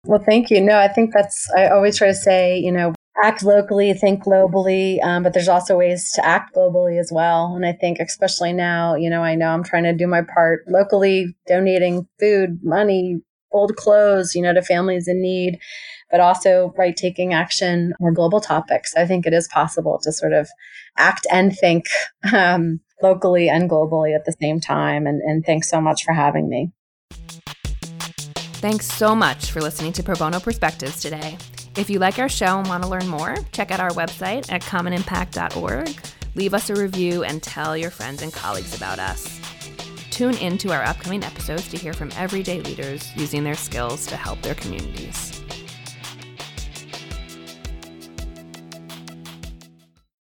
Well, 0.05 0.23
thank 0.23 0.49
you. 0.49 0.61
No, 0.61 0.77
I 0.77 0.87
think 0.89 1.13
that's, 1.13 1.49
I 1.55 1.67
always 1.67 1.97
try 1.97 2.07
to 2.07 2.13
say, 2.13 2.59
you 2.59 2.71
know, 2.71 2.93
act 3.23 3.43
locally, 3.43 3.93
think 3.93 4.23
globally, 4.23 5.01
um, 5.03 5.23
but 5.23 5.33
there's 5.33 5.47
also 5.47 5.77
ways 5.77 6.11
to 6.13 6.25
act 6.25 6.55
globally 6.55 6.99
as 6.99 7.11
well. 7.11 7.53
And 7.55 7.65
I 7.65 7.71
think, 7.71 7.99
especially 7.99 8.53
now, 8.53 8.95
you 8.95 9.09
know, 9.09 9.23
I 9.23 9.35
know 9.35 9.47
I'm 9.47 9.63
trying 9.63 9.83
to 9.83 9.93
do 9.93 10.07
my 10.07 10.21
part 10.21 10.63
locally, 10.67 11.35
donating 11.47 12.07
food, 12.19 12.59
money, 12.63 13.21
old 13.51 13.75
clothes, 13.75 14.35
you 14.35 14.41
know, 14.41 14.53
to 14.53 14.61
families 14.61 15.07
in 15.07 15.21
need, 15.21 15.59
but 16.13 16.21
also 16.21 16.75
right 16.77 16.95
taking 16.95 17.33
action 17.33 17.91
more 17.99 18.11
global 18.11 18.39
topics. 18.39 18.95
I 18.95 19.07
think 19.07 19.25
it 19.25 19.33
is 19.33 19.47
possible 19.47 19.99
to 20.03 20.11
sort 20.11 20.31
of 20.31 20.47
act 20.95 21.25
and 21.31 21.57
think 21.57 21.85
um, 22.31 22.81
locally 23.01 23.49
and 23.49 23.67
globally 23.67 24.15
at 24.15 24.23
the 24.23 24.35
same 24.39 24.59
time. 24.59 25.07
And, 25.07 25.23
and 25.23 25.43
thanks 25.43 25.71
so 25.71 25.81
much 25.81 26.03
for 26.03 26.13
having 26.13 26.47
me. 26.47 26.71
Thanks 28.61 28.85
so 28.85 29.15
much 29.15 29.49
for 29.49 29.59
listening 29.59 29.91
to 29.93 30.03
Pro 30.03 30.13
Bono 30.13 30.39
Perspectives 30.39 31.01
today. 31.01 31.35
If 31.77 31.89
you 31.89 31.97
like 31.97 32.19
our 32.19 32.29
show 32.29 32.59
and 32.59 32.67
want 32.67 32.83
to 32.83 32.89
learn 32.89 33.07
more, 33.07 33.35
check 33.51 33.71
out 33.71 33.79
our 33.79 33.89
website 33.89 34.51
at 34.51 34.61
commonimpact.org. 34.61 35.99
Leave 36.35 36.53
us 36.53 36.69
a 36.69 36.75
review 36.75 37.23
and 37.23 37.41
tell 37.41 37.75
your 37.75 37.89
friends 37.89 38.21
and 38.21 38.31
colleagues 38.31 38.77
about 38.77 38.99
us. 38.99 39.41
Tune 40.11 40.35
in 40.35 40.59
to 40.59 40.71
our 40.73 40.83
upcoming 40.83 41.23
episodes 41.23 41.67
to 41.69 41.77
hear 41.77 41.91
from 41.91 42.11
everyday 42.15 42.61
leaders 42.61 43.11
using 43.15 43.43
their 43.43 43.55
skills 43.55 44.05
to 44.05 44.15
help 44.15 44.39
their 44.43 44.53
communities. 44.53 45.42